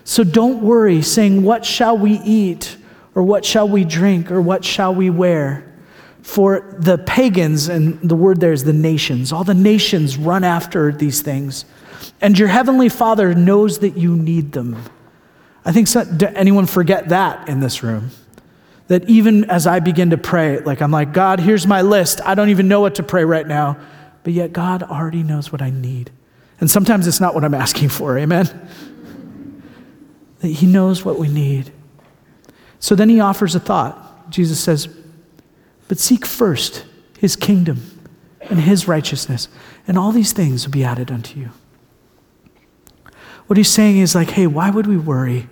So 0.05 0.25
don't 0.25 0.63
worry, 0.63 1.03
saying, 1.03 1.43
What 1.43 1.67
shall 1.67 1.99
we 1.99 2.13
eat? 2.21 2.79
Or 3.15 3.23
what 3.23 3.45
shall 3.45 3.69
we 3.69 3.85
drink? 3.85 4.31
Or 4.31 4.41
what 4.41 4.65
shall 4.65 4.95
we 4.95 5.11
wear? 5.11 5.65
For 6.23 6.77
the 6.79 6.97
pagans, 6.97 7.69
and 7.69 8.01
the 8.01 8.15
word 8.15 8.41
there 8.41 8.53
is 8.53 8.65
the 8.65 8.73
nations, 8.73 9.33
all 9.33 9.45
the 9.45 9.53
nations 9.53 10.17
run 10.17 10.45
after 10.45 10.93
these 10.93 11.21
things. 11.21 11.67
And 12.23 12.39
your 12.39 12.49
heavenly 12.49 12.89
Father 12.89 13.35
knows 13.35 13.81
that 13.81 13.99
you 13.99 14.17
need 14.17 14.53
them. 14.53 14.83
I 15.65 15.73
think 15.73 15.89
so, 15.89 16.01
anyone 16.35 16.67
forget 16.67 17.09
that 17.11 17.49
in 17.49 17.61
this 17.61 17.83
room? 17.83 18.11
That 18.89 19.09
even 19.09 19.45
as 19.51 19.67
I 19.67 19.81
begin 19.81 20.11
to 20.11 20.19
pray, 20.19 20.61
like 20.61 20.81
I'm 20.81 20.91
like, 20.91 21.13
God, 21.13 21.41
here's 21.41 21.67
my 21.67 21.83
list. 21.83 22.21
I 22.25 22.35
don't 22.35 22.49
even 22.49 22.69
know 22.69 22.81
what 22.81 22.95
to 22.97 23.03
pray 23.03 23.25
right 23.25 23.47
now. 23.47 23.77
But 24.25 24.33
yet 24.33 24.53
God 24.53 24.83
already 24.83 25.23
knows 25.23 25.53
what 25.53 25.63
I 25.63 25.71
need. 25.71 26.11
And 26.61 26.71
sometimes 26.71 27.07
it's 27.07 27.21
not 27.21 27.35
what 27.35 27.45
I'm 27.45 27.55
asking 27.55 27.91
for, 27.91 28.19
amen? 28.19 28.47
That 30.41 30.49
He 30.49 30.67
knows 30.67 31.05
what 31.05 31.19
we 31.19 31.29
need. 31.29 31.71
So 32.81 32.95
then 32.95 33.09
He 33.09 33.21
offers 33.21 33.55
a 33.55 33.61
thought. 33.61 34.31
Jesus 34.31 34.59
says, 34.59 34.89
but 35.89 35.99
seek 35.99 36.27
first 36.27 36.85
his 37.19 37.35
kingdom 37.35 37.81
and 38.43 38.61
his 38.61 38.87
righteousness, 38.87 39.49
and 39.87 39.99
all 39.99 40.13
these 40.13 40.33
things 40.33 40.65
will 40.65 40.73
be 40.73 40.85
added 40.85 41.11
unto 41.11 41.41
you. 41.41 41.51
What 43.49 43.57
he's 43.57 43.71
saying 43.71 43.97
is 43.97 44.15
like, 44.15 44.31
hey, 44.31 44.47
why 44.47 44.71
would 44.71 44.87
we 44.87 44.99
worry? 44.99 45.49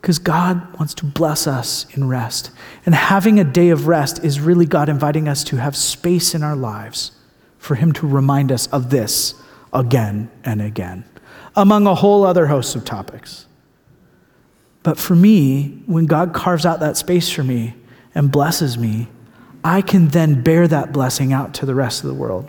Because 0.00 0.20
God 0.20 0.78
wants 0.78 0.94
to 0.94 1.04
bless 1.04 1.48
us 1.48 1.84
in 1.96 2.08
rest. 2.08 2.52
And 2.86 2.94
having 2.94 3.40
a 3.40 3.44
day 3.44 3.70
of 3.70 3.88
rest 3.88 4.22
is 4.24 4.38
really 4.38 4.64
God 4.64 4.88
inviting 4.88 5.26
us 5.26 5.42
to 5.44 5.56
have 5.56 5.76
space 5.76 6.32
in 6.32 6.44
our 6.44 6.54
lives 6.54 7.10
for 7.58 7.74
Him 7.74 7.92
to 7.94 8.06
remind 8.06 8.52
us 8.52 8.68
of 8.68 8.90
this 8.90 9.34
again 9.72 10.30
and 10.44 10.62
again, 10.62 11.04
among 11.56 11.88
a 11.88 11.94
whole 11.96 12.24
other 12.24 12.46
host 12.46 12.76
of 12.76 12.84
topics. 12.84 13.46
But 14.84 14.96
for 14.96 15.16
me, 15.16 15.82
when 15.86 16.06
God 16.06 16.34
carves 16.34 16.64
out 16.64 16.78
that 16.80 16.96
space 16.96 17.28
for 17.28 17.42
me 17.42 17.74
and 18.14 18.30
blesses 18.30 18.78
me, 18.78 19.08
I 19.64 19.80
can 19.80 20.08
then 20.08 20.42
bear 20.42 20.68
that 20.68 20.92
blessing 20.92 21.32
out 21.32 21.52
to 21.54 21.66
the 21.66 21.74
rest 21.74 22.04
of 22.04 22.08
the 22.08 22.14
world. 22.14 22.48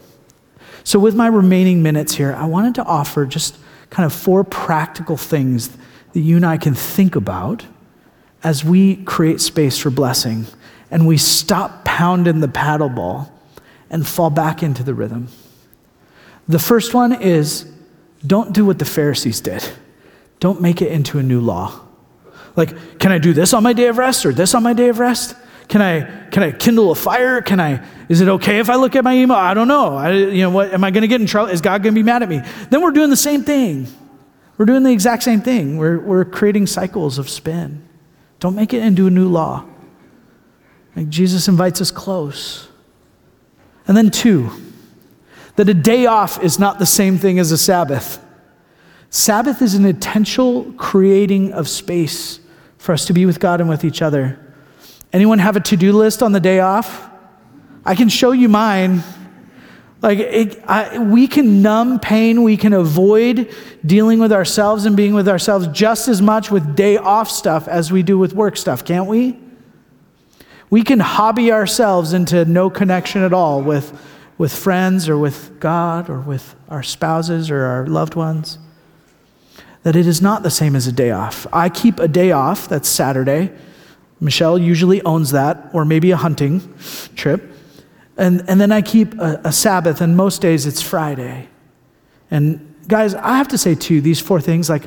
So, 0.83 0.99
with 0.99 1.15
my 1.15 1.27
remaining 1.27 1.81
minutes 1.81 2.13
here, 2.13 2.33
I 2.33 2.45
wanted 2.45 2.75
to 2.75 2.83
offer 2.83 3.25
just 3.25 3.57
kind 3.89 4.05
of 4.05 4.13
four 4.13 4.43
practical 4.43 5.17
things 5.17 5.69
that 6.13 6.21
you 6.21 6.35
and 6.37 6.45
I 6.45 6.57
can 6.57 6.73
think 6.73 7.15
about 7.15 7.65
as 8.43 8.63
we 8.63 8.97
create 8.97 9.41
space 9.41 9.77
for 9.77 9.89
blessing 9.89 10.45
and 10.91 11.07
we 11.07 11.17
stop 11.17 11.83
pounding 11.83 12.39
the 12.39 12.47
paddle 12.47 12.89
ball 12.89 13.31
and 13.89 14.05
fall 14.05 14.29
back 14.29 14.61
into 14.63 14.83
the 14.83 14.93
rhythm. 14.93 15.27
The 16.47 16.59
first 16.59 16.93
one 16.93 17.21
is 17.21 17.71
don't 18.25 18.53
do 18.53 18.65
what 18.65 18.79
the 18.79 18.85
Pharisees 18.85 19.41
did, 19.41 19.63
don't 20.39 20.61
make 20.61 20.81
it 20.81 20.91
into 20.91 21.19
a 21.19 21.23
new 21.23 21.41
law. 21.41 21.81
Like, 22.55 22.99
can 22.99 23.11
I 23.11 23.17
do 23.17 23.33
this 23.33 23.53
on 23.53 23.63
my 23.63 23.73
day 23.73 23.87
of 23.87 23.97
rest 23.97 24.25
or 24.25 24.31
this 24.31 24.55
on 24.55 24.63
my 24.63 24.73
day 24.73 24.89
of 24.89 24.99
rest? 24.99 25.35
Can 25.67 25.81
I, 25.81 26.29
can 26.29 26.43
I 26.43 26.51
kindle 26.51 26.91
a 26.91 26.95
fire? 26.95 27.41
Can 27.41 27.59
I, 27.59 27.83
is 28.07 28.21
it 28.21 28.27
okay 28.27 28.59
if 28.59 28.69
I 28.69 28.75
look 28.75 28.95
at 28.95 29.03
my 29.03 29.15
email? 29.15 29.37
I 29.37 29.53
don't 29.53 29.67
know. 29.67 29.95
I, 29.95 30.11
you 30.11 30.43
know 30.43 30.51
what, 30.51 30.73
am 30.73 30.83
I 30.83 30.91
going 30.91 31.01
to 31.01 31.07
get 31.07 31.21
in 31.21 31.27
trouble? 31.27 31.51
Is 31.51 31.61
God 31.61 31.81
going 31.81 31.95
to 31.95 31.99
be 31.99 32.03
mad 32.03 32.23
at 32.23 32.29
me? 32.29 32.41
Then 32.69 32.81
we're 32.81 32.91
doing 32.91 33.09
the 33.09 33.17
same 33.17 33.43
thing. 33.43 33.87
We're 34.57 34.65
doing 34.65 34.83
the 34.83 34.91
exact 34.91 35.23
same 35.23 35.41
thing. 35.41 35.77
We're, 35.77 35.99
we're 35.99 36.25
creating 36.25 36.67
cycles 36.67 37.17
of 37.17 37.29
spin. 37.29 37.87
Don't 38.39 38.55
make 38.55 38.73
it 38.73 38.83
into 38.83 39.07
a 39.07 39.09
new 39.09 39.27
law. 39.27 39.65
Like 40.95 41.09
Jesus 41.09 41.47
invites 41.47 41.81
us 41.81 41.91
close. 41.91 42.69
And 43.87 43.97
then, 43.97 44.11
two, 44.11 44.49
that 45.55 45.67
a 45.67 45.73
day 45.73 46.05
off 46.05 46.43
is 46.43 46.57
not 46.57 46.79
the 46.79 46.85
same 46.85 47.17
thing 47.17 47.37
as 47.39 47.51
a 47.51 47.57
Sabbath. 47.57 48.19
Sabbath 49.09 49.61
is 49.61 49.75
an 49.75 49.85
intentional 49.85 50.73
creating 50.73 51.53
of 51.53 51.67
space 51.69 52.39
for 52.77 52.93
us 52.93 53.05
to 53.05 53.13
be 53.13 53.25
with 53.25 53.39
God 53.39 53.61
and 53.61 53.69
with 53.69 53.83
each 53.83 54.01
other. 54.01 54.39
Anyone 55.15 55.39
have 55.39 55.55
a 55.55 55.61
to 55.61 55.77
do 55.77 55.93
list 55.93 56.21
on 56.21 56.33
the 56.33 56.41
day 56.41 56.59
off? 56.59 57.09
I 57.85 57.95
can 57.95 58.09
show 58.09 58.33
you 58.33 58.49
mine. 58.49 59.01
Like, 60.01 60.19
it, 60.19 60.61
I, 60.67 60.99
we 60.99 61.25
can 61.29 61.61
numb 61.61 62.01
pain, 62.01 62.43
we 62.43 62.57
can 62.57 62.73
avoid 62.73 63.49
dealing 63.85 64.19
with 64.19 64.33
ourselves 64.33 64.83
and 64.83 64.97
being 64.97 65.13
with 65.13 65.29
ourselves 65.29 65.67
just 65.67 66.09
as 66.09 66.21
much 66.21 66.51
with 66.51 66.75
day 66.75 66.97
off 66.97 67.29
stuff 67.29 67.69
as 67.69 67.93
we 67.93 68.03
do 68.03 68.19
with 68.19 68.33
work 68.33 68.57
stuff, 68.57 68.83
can't 68.83 69.07
we? 69.07 69.39
We 70.69 70.83
can 70.83 70.99
hobby 70.99 71.49
ourselves 71.49 72.11
into 72.11 72.43
no 72.43 72.69
connection 72.69 73.23
at 73.23 73.31
all 73.31 73.61
with, 73.61 73.97
with 74.37 74.53
friends 74.53 75.07
or 75.07 75.17
with 75.17 75.61
God 75.61 76.09
or 76.09 76.19
with 76.19 76.55
our 76.67 76.83
spouses 76.83 77.49
or 77.49 77.63
our 77.63 77.87
loved 77.87 78.15
ones. 78.15 78.59
That 79.83 79.95
it 79.95 80.07
is 80.07 80.21
not 80.21 80.43
the 80.43 80.51
same 80.51 80.75
as 80.75 80.87
a 80.87 80.91
day 80.91 81.11
off. 81.11 81.47
I 81.53 81.69
keep 81.69 81.99
a 81.99 82.09
day 82.09 82.33
off, 82.33 82.67
that's 82.67 82.89
Saturday. 82.89 83.53
Michelle 84.19 84.57
usually 84.57 85.01
owns 85.03 85.31
that, 85.31 85.69
or 85.73 85.85
maybe 85.85 86.11
a 86.11 86.17
hunting 86.17 86.73
trip. 87.15 87.51
And, 88.17 88.43
and 88.47 88.61
then 88.61 88.71
I 88.71 88.81
keep 88.81 89.13
a, 89.15 89.41
a 89.43 89.51
Sabbath, 89.51 90.01
and 90.01 90.15
most 90.15 90.41
days 90.41 90.65
it's 90.65 90.81
Friday. 90.81 91.49
And 92.31 92.75
guys, 92.87 93.13
I 93.13 93.37
have 93.37 93.49
to 93.49 93.57
say 93.57 93.75
too, 93.75 94.01
these 94.01 94.19
four 94.19 94.39
things, 94.39 94.69
like, 94.69 94.83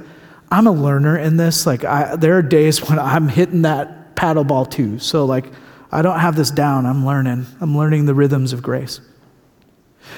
I'm 0.50 0.66
a 0.66 0.72
learner 0.72 1.18
in 1.18 1.36
this. 1.36 1.66
Like, 1.66 1.84
I, 1.84 2.16
there 2.16 2.38
are 2.38 2.42
days 2.42 2.78
when 2.88 2.98
I'm 2.98 3.28
hitting 3.28 3.62
that 3.62 4.16
paddle 4.16 4.44
ball 4.44 4.64
too. 4.64 4.98
So, 4.98 5.24
like, 5.24 5.46
I 5.90 6.02
don't 6.02 6.18
have 6.18 6.36
this 6.36 6.50
down. 6.50 6.86
I'm 6.86 7.06
learning. 7.06 7.46
I'm 7.60 7.76
learning 7.76 8.06
the 8.06 8.14
rhythms 8.14 8.52
of 8.52 8.62
grace. 8.62 9.00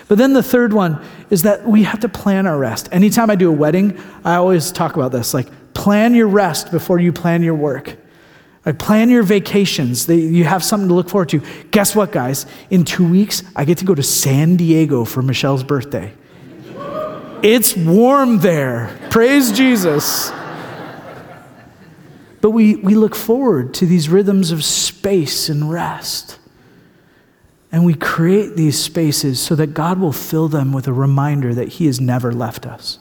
But 0.09 0.19
then 0.19 0.33
the 0.33 0.43
third 0.43 0.73
one 0.73 1.05
is 1.31 1.43
that 1.43 1.67
we 1.67 1.83
have 1.83 2.01
to 2.01 2.09
plan 2.09 2.47
our 2.47 2.59
rest. 2.59 2.89
Anytime 2.93 3.31
I 3.31 3.35
do 3.35 3.49
a 3.49 3.53
wedding, 3.53 4.01
I 4.25 4.37
always 4.37 4.73
talk 4.73 4.95
about 4.95 5.13
this 5.13 5.35
like, 5.35 5.49
plan 5.75 6.15
your 6.15 6.29
rest 6.29 6.71
before 6.71 6.99
you 6.99 7.13
plan 7.13 7.43
your 7.43 7.55
work. 7.55 7.97
Like 8.67 8.79
plan 8.79 9.09
your 9.09 9.23
vacations. 9.23 10.09
You 10.09 10.45
have 10.45 10.63
something 10.63 10.89
to 10.89 10.95
look 10.95 11.09
forward 11.09 11.31
to. 11.31 11.43
Guess 11.71 11.97
what, 11.97 12.13
guys? 12.13 12.45
In 12.69 12.85
two 12.85 13.09
weeks, 13.09 13.43
I 13.57 13.65
get 13.65 13.79
to 13.79 13.85
go 13.85 13.95
to 13.95 14.03
San 14.03 14.57
Diego 14.57 15.05
for 15.05 15.23
Michelle's 15.23 15.65
birthday. 15.65 16.13
It's 17.43 17.75
warm 17.75 18.41
there. 18.41 18.99
Praise 19.11 19.51
Jesus. 19.51 20.31
But 22.43 22.51
we, 22.51 22.77
we 22.77 22.95
look 22.95 23.15
forward 23.15 23.75
to 23.75 23.87
these 23.87 24.09
rhythms 24.09 24.51
of 24.51 24.63
space 24.65 25.49
and 25.49 25.71
rest. 25.71 26.39
And 27.73 27.85
we 27.85 27.95
create 27.95 28.57
these 28.57 28.79
spaces 28.79 29.41
so 29.41 29.55
that 29.55 29.69
God 29.69 29.99
will 29.99 30.13
fill 30.13 30.49
them 30.49 30.73
with 30.73 30.87
a 30.87 30.93
reminder 30.93 31.55
that 31.55 31.69
He 31.69 31.87
has 31.87 32.01
never 32.01 32.33
left 32.33 32.67
us. 32.67 32.99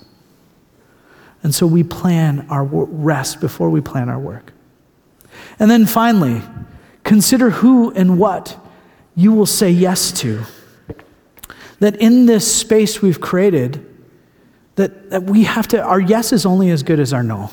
And 1.42 1.56
so 1.56 1.66
we 1.66 1.84
plan 1.84 2.46
our 2.50 2.64
rest 2.64 3.42
before 3.42 3.70
we 3.70 3.82
plan 3.82 4.10
our 4.10 4.20
work. 4.20 4.54
And 5.60 5.70
then 5.70 5.86
finally, 5.86 6.42
consider 7.04 7.50
who 7.50 7.92
and 7.92 8.18
what 8.18 8.58
you 9.16 9.34
will 9.34 9.46
say 9.46 9.70
yes 9.70 10.12
to. 10.14 10.44
That 11.80 11.96
in 11.98 12.26
this 12.26 12.54
space 12.54 13.02
we've 13.02 13.20
created, 13.20 13.86
that, 14.76 15.10
that 15.10 15.24
we 15.24 15.44
have 15.44 15.68
to, 15.70 15.82
our 15.82 16.00
yes 16.00 16.32
is 16.32 16.46
only 16.46 16.70
as 16.70 16.84
good 16.84 17.00
as 17.00 17.14
our 17.14 17.24
no. 17.24 17.52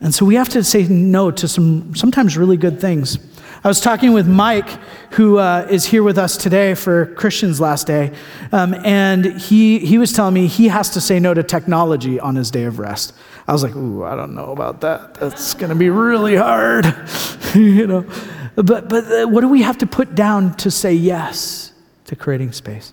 And 0.00 0.14
so 0.14 0.24
we 0.24 0.36
have 0.36 0.48
to 0.50 0.64
say 0.64 0.84
no 0.88 1.30
to 1.30 1.46
some 1.46 1.94
sometimes 1.94 2.36
really 2.36 2.56
good 2.56 2.80
things. 2.80 3.18
I 3.62 3.68
was 3.68 3.80
talking 3.80 4.14
with 4.14 4.26
Mike, 4.26 4.68
who 5.12 5.36
uh, 5.36 5.66
is 5.68 5.84
here 5.84 6.02
with 6.02 6.16
us 6.16 6.38
today 6.38 6.74
for 6.74 7.06
Christians 7.14 7.60
last 7.60 7.86
day, 7.86 8.12
um, 8.52 8.74
and 8.74 9.38
he, 9.38 9.78
he 9.80 9.98
was 9.98 10.14
telling 10.14 10.32
me 10.32 10.46
he 10.46 10.68
has 10.68 10.88
to 10.90 11.00
say 11.00 11.20
no 11.20 11.34
to 11.34 11.42
technology 11.42 12.18
on 12.18 12.36
his 12.36 12.50
day 12.50 12.64
of 12.64 12.78
rest. 12.78 13.12
I 13.50 13.52
was 13.52 13.64
like, 13.64 13.74
ooh, 13.74 14.04
I 14.04 14.14
don't 14.14 14.36
know 14.36 14.52
about 14.52 14.80
that. 14.82 15.14
That's 15.14 15.54
going 15.54 15.70
to 15.70 15.74
be 15.74 15.90
really 15.90 16.36
hard, 16.36 16.86
you 17.56 17.84
know. 17.84 18.06
But, 18.54 18.88
but 18.88 19.04
uh, 19.10 19.26
what 19.26 19.40
do 19.40 19.48
we 19.48 19.62
have 19.62 19.76
to 19.78 19.88
put 19.88 20.14
down 20.14 20.54
to 20.58 20.70
say 20.70 20.94
yes 20.94 21.72
to 22.04 22.14
creating 22.14 22.52
space? 22.52 22.92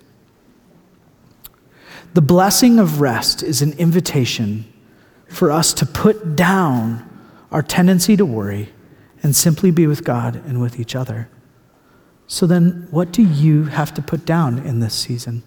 The 2.15 2.23
blessing 2.23 2.79
of 2.79 3.01
rest 3.01 3.43
is 3.43 3.61
an 3.61 3.73
invitation 3.73 4.65
for 5.27 5.51
us 5.51 5.73
to 5.73 5.85
put 5.85 6.35
down 6.35 7.07
our 7.51 7.61
tendency 7.61 8.17
to 8.17 8.25
worry 8.25 8.69
and 9.21 9.35
simply 9.35 9.69
be 9.69 9.85
with 9.85 10.03
God 10.03 10.37
and 10.37 10.59
with 10.59 10.79
each 10.79 10.95
other. 10.95 11.29
So 12.25 12.47
then, 12.47 12.87
what 12.89 13.11
do 13.11 13.21
you 13.21 13.65
have 13.65 13.93
to 13.93 14.01
put 14.01 14.25
down 14.25 14.57
in 14.57 14.79
this 14.79 14.95
season? 14.95 15.43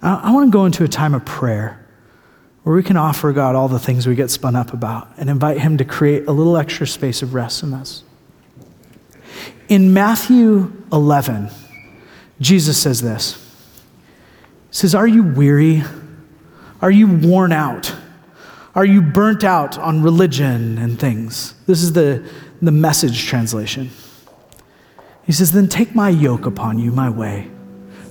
I 0.00 0.30
want 0.32 0.48
to 0.48 0.52
go 0.52 0.64
into 0.64 0.84
a 0.84 0.88
time 0.88 1.14
of 1.14 1.24
prayer 1.24 1.84
where 2.62 2.76
we 2.76 2.82
can 2.82 2.96
offer 2.96 3.32
God 3.32 3.56
all 3.56 3.68
the 3.68 3.78
things 3.78 4.06
we 4.06 4.14
get 4.14 4.30
spun 4.30 4.54
up 4.54 4.72
about 4.72 5.08
and 5.16 5.28
invite 5.28 5.58
Him 5.58 5.78
to 5.78 5.84
create 5.84 6.26
a 6.26 6.32
little 6.32 6.56
extra 6.56 6.86
space 6.86 7.22
of 7.22 7.34
rest 7.34 7.62
in 7.62 7.74
us. 7.74 8.04
In 9.68 9.92
Matthew 9.92 10.72
11, 10.92 11.50
Jesus 12.40 12.80
says 12.80 13.02
this 13.02 13.34
He 14.68 14.74
says, 14.74 14.94
Are 14.94 15.06
you 15.06 15.22
weary? 15.22 15.82
Are 16.80 16.90
you 16.90 17.08
worn 17.08 17.52
out? 17.52 17.94
Are 18.74 18.84
you 18.84 19.02
burnt 19.02 19.42
out 19.42 19.76
on 19.78 20.02
religion 20.02 20.78
and 20.78 21.00
things? 21.00 21.54
This 21.66 21.82
is 21.82 21.94
the, 21.94 22.28
the 22.62 22.70
message 22.70 23.26
translation. 23.26 23.90
He 25.24 25.32
says, 25.32 25.50
Then 25.50 25.68
take 25.68 25.94
my 25.94 26.08
yoke 26.08 26.46
upon 26.46 26.78
you, 26.78 26.92
my 26.92 27.10
way. 27.10 27.50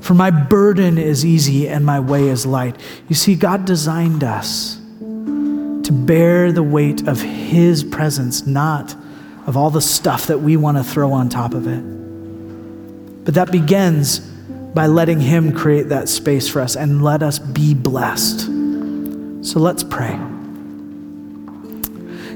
For 0.08 0.13
my 0.13 0.32
burden 0.32 0.98
is 0.98 1.26
easy 1.26 1.67
and 1.67 1.86
my 1.86 2.00
way 2.00 2.30
is 2.30 2.46
light. 2.46 2.78
You 3.10 3.15
see, 3.15 3.36
God 3.36 3.65
designed 3.65 4.24
us 4.24 4.78
to 5.02 5.89
bear 5.91 6.54
the 6.54 6.63
weight 6.63 7.06
of 7.10 7.22
His 7.22 7.84
presence, 7.84 8.48
not 8.48 8.96
of 9.48 9.58
all 9.58 9.70
the 9.70 9.82
stuff 9.82 10.28
that 10.28 10.38
we 10.39 10.56
want 10.56 10.78
to 10.78 10.84
throw 10.86 11.12
on 11.12 11.28
top 11.28 11.54
of 11.54 11.67
it. 11.67 11.82
But 13.26 13.34
that 13.34 13.52
begins 13.52 14.20
by 14.20 14.88
letting 14.88 15.20
Him 15.20 15.52
create 15.52 15.89
that 15.89 16.08
space 16.08 16.48
for 16.48 16.62
us 16.62 16.78
and 16.78 17.04
let 17.04 17.22
us 17.22 17.38
be 17.38 17.74
blessed. 17.74 18.46
So 19.46 19.60
let's 19.60 19.84
pray. 19.84 20.17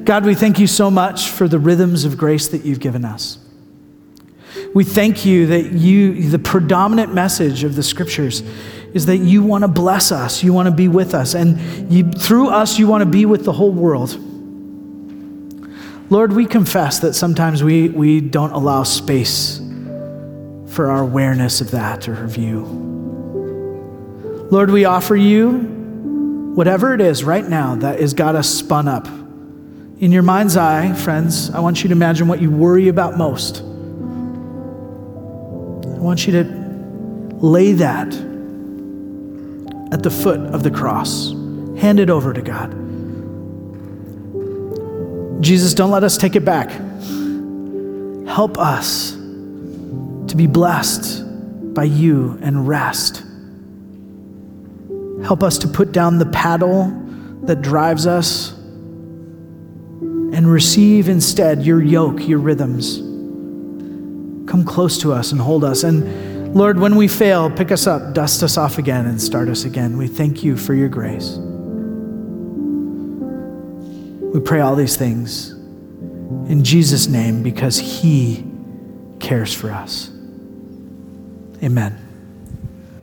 God, 0.03 0.25
we 0.25 0.35
thank 0.35 0.59
you 0.59 0.67
so 0.67 0.91
much 0.91 1.29
for 1.29 1.47
the 1.47 1.57
rhythms 1.57 2.03
of 2.03 2.17
grace 2.17 2.49
that 2.49 2.65
you've 2.65 2.81
given 2.81 3.05
us. 3.05 3.37
We 4.73 4.83
thank 4.83 5.25
you 5.25 5.47
that 5.47 5.71
you, 5.71 6.29
the 6.29 6.39
predominant 6.39 7.13
message 7.13 7.63
of 7.63 7.75
the 7.75 7.83
scriptures 7.83 8.41
is 8.93 9.05
that 9.05 9.17
you 9.17 9.43
want 9.43 9.63
to 9.63 9.67
bless 9.67 10.11
us, 10.11 10.43
you 10.43 10.53
want 10.53 10.67
to 10.67 10.75
be 10.75 10.87
with 10.87 11.13
us, 11.13 11.33
and 11.33 11.91
you, 11.91 12.09
through 12.11 12.49
us, 12.49 12.77
you 12.77 12.87
want 12.87 13.01
to 13.01 13.09
be 13.09 13.25
with 13.25 13.45
the 13.45 13.53
whole 13.53 13.71
world. 13.71 14.17
Lord, 16.09 16.33
we 16.33 16.45
confess 16.45 16.99
that 16.99 17.13
sometimes 17.13 17.63
we, 17.63 17.89
we 17.89 18.19
don't 18.19 18.51
allow 18.51 18.83
space 18.83 19.59
for 20.67 20.89
our 20.89 21.01
awareness 21.01 21.61
of 21.61 21.71
that 21.71 22.09
or 22.09 22.27
view. 22.27 22.63
Lord, 24.51 24.69
we 24.71 24.83
offer 24.83 25.15
you 25.15 25.79
Whatever 26.55 26.93
it 26.93 26.99
is 26.99 27.23
right 27.23 27.47
now 27.47 27.75
that 27.75 28.01
has 28.01 28.13
got 28.13 28.35
us 28.35 28.49
spun 28.49 28.89
up. 28.89 29.07
In 29.07 30.11
your 30.11 30.21
mind's 30.21 30.57
eye, 30.57 30.91
friends, 30.91 31.49
I 31.49 31.61
want 31.61 31.81
you 31.81 31.87
to 31.87 31.93
imagine 31.93 32.27
what 32.27 32.41
you 32.41 32.51
worry 32.51 32.89
about 32.89 33.17
most. 33.17 33.63
I 36.01 36.03
want 36.03 36.25
you 36.25 36.33
to 36.33 36.43
lay 37.45 37.73
that 37.73 38.07
at 39.91 40.01
the 40.01 40.09
foot 40.09 40.39
of 40.39 40.63
the 40.63 40.71
cross. 40.71 41.29
Hand 41.79 41.99
it 41.99 42.09
over 42.09 42.33
to 42.33 42.41
God. 42.41 42.71
Jesus, 45.43 45.75
don't 45.75 45.91
let 45.91 46.03
us 46.03 46.17
take 46.17 46.35
it 46.35 46.43
back. 46.43 46.71
Help 48.27 48.57
us 48.57 49.11
to 49.11 50.33
be 50.35 50.47
blessed 50.47 51.23
by 51.75 51.83
you 51.83 52.39
and 52.41 52.67
rest. 52.67 53.23
Help 55.23 55.43
us 55.43 55.59
to 55.59 55.67
put 55.67 55.91
down 55.91 56.17
the 56.17 56.25
paddle 56.25 56.85
that 57.43 57.61
drives 57.61 58.07
us 58.07 58.53
and 60.01 60.51
receive 60.51 61.09
instead 61.09 61.63
your 61.63 61.79
yoke, 61.79 62.27
your 62.27 62.39
rhythms. 62.39 63.10
Come 64.47 64.63
close 64.65 64.97
to 64.99 65.13
us 65.13 65.31
and 65.31 65.39
hold 65.39 65.63
us. 65.63 65.83
And 65.83 66.55
Lord, 66.55 66.79
when 66.79 66.95
we 66.95 67.07
fail, 67.07 67.49
pick 67.49 67.71
us 67.71 67.87
up, 67.87 68.13
dust 68.13 68.43
us 68.43 68.57
off 68.57 68.77
again, 68.77 69.05
and 69.05 69.21
start 69.21 69.47
us 69.47 69.63
again. 69.63 69.97
We 69.97 70.07
thank 70.07 70.43
you 70.43 70.57
for 70.57 70.73
your 70.73 70.89
grace. 70.89 71.37
We 74.33 74.39
pray 74.39 74.61
all 74.61 74.75
these 74.75 74.95
things 74.95 75.51
in 75.51 76.63
Jesus' 76.63 77.07
name 77.07 77.43
because 77.43 77.77
he 77.77 78.45
cares 79.19 79.53
for 79.53 79.71
us. 79.71 80.09
Amen. 81.63 82.00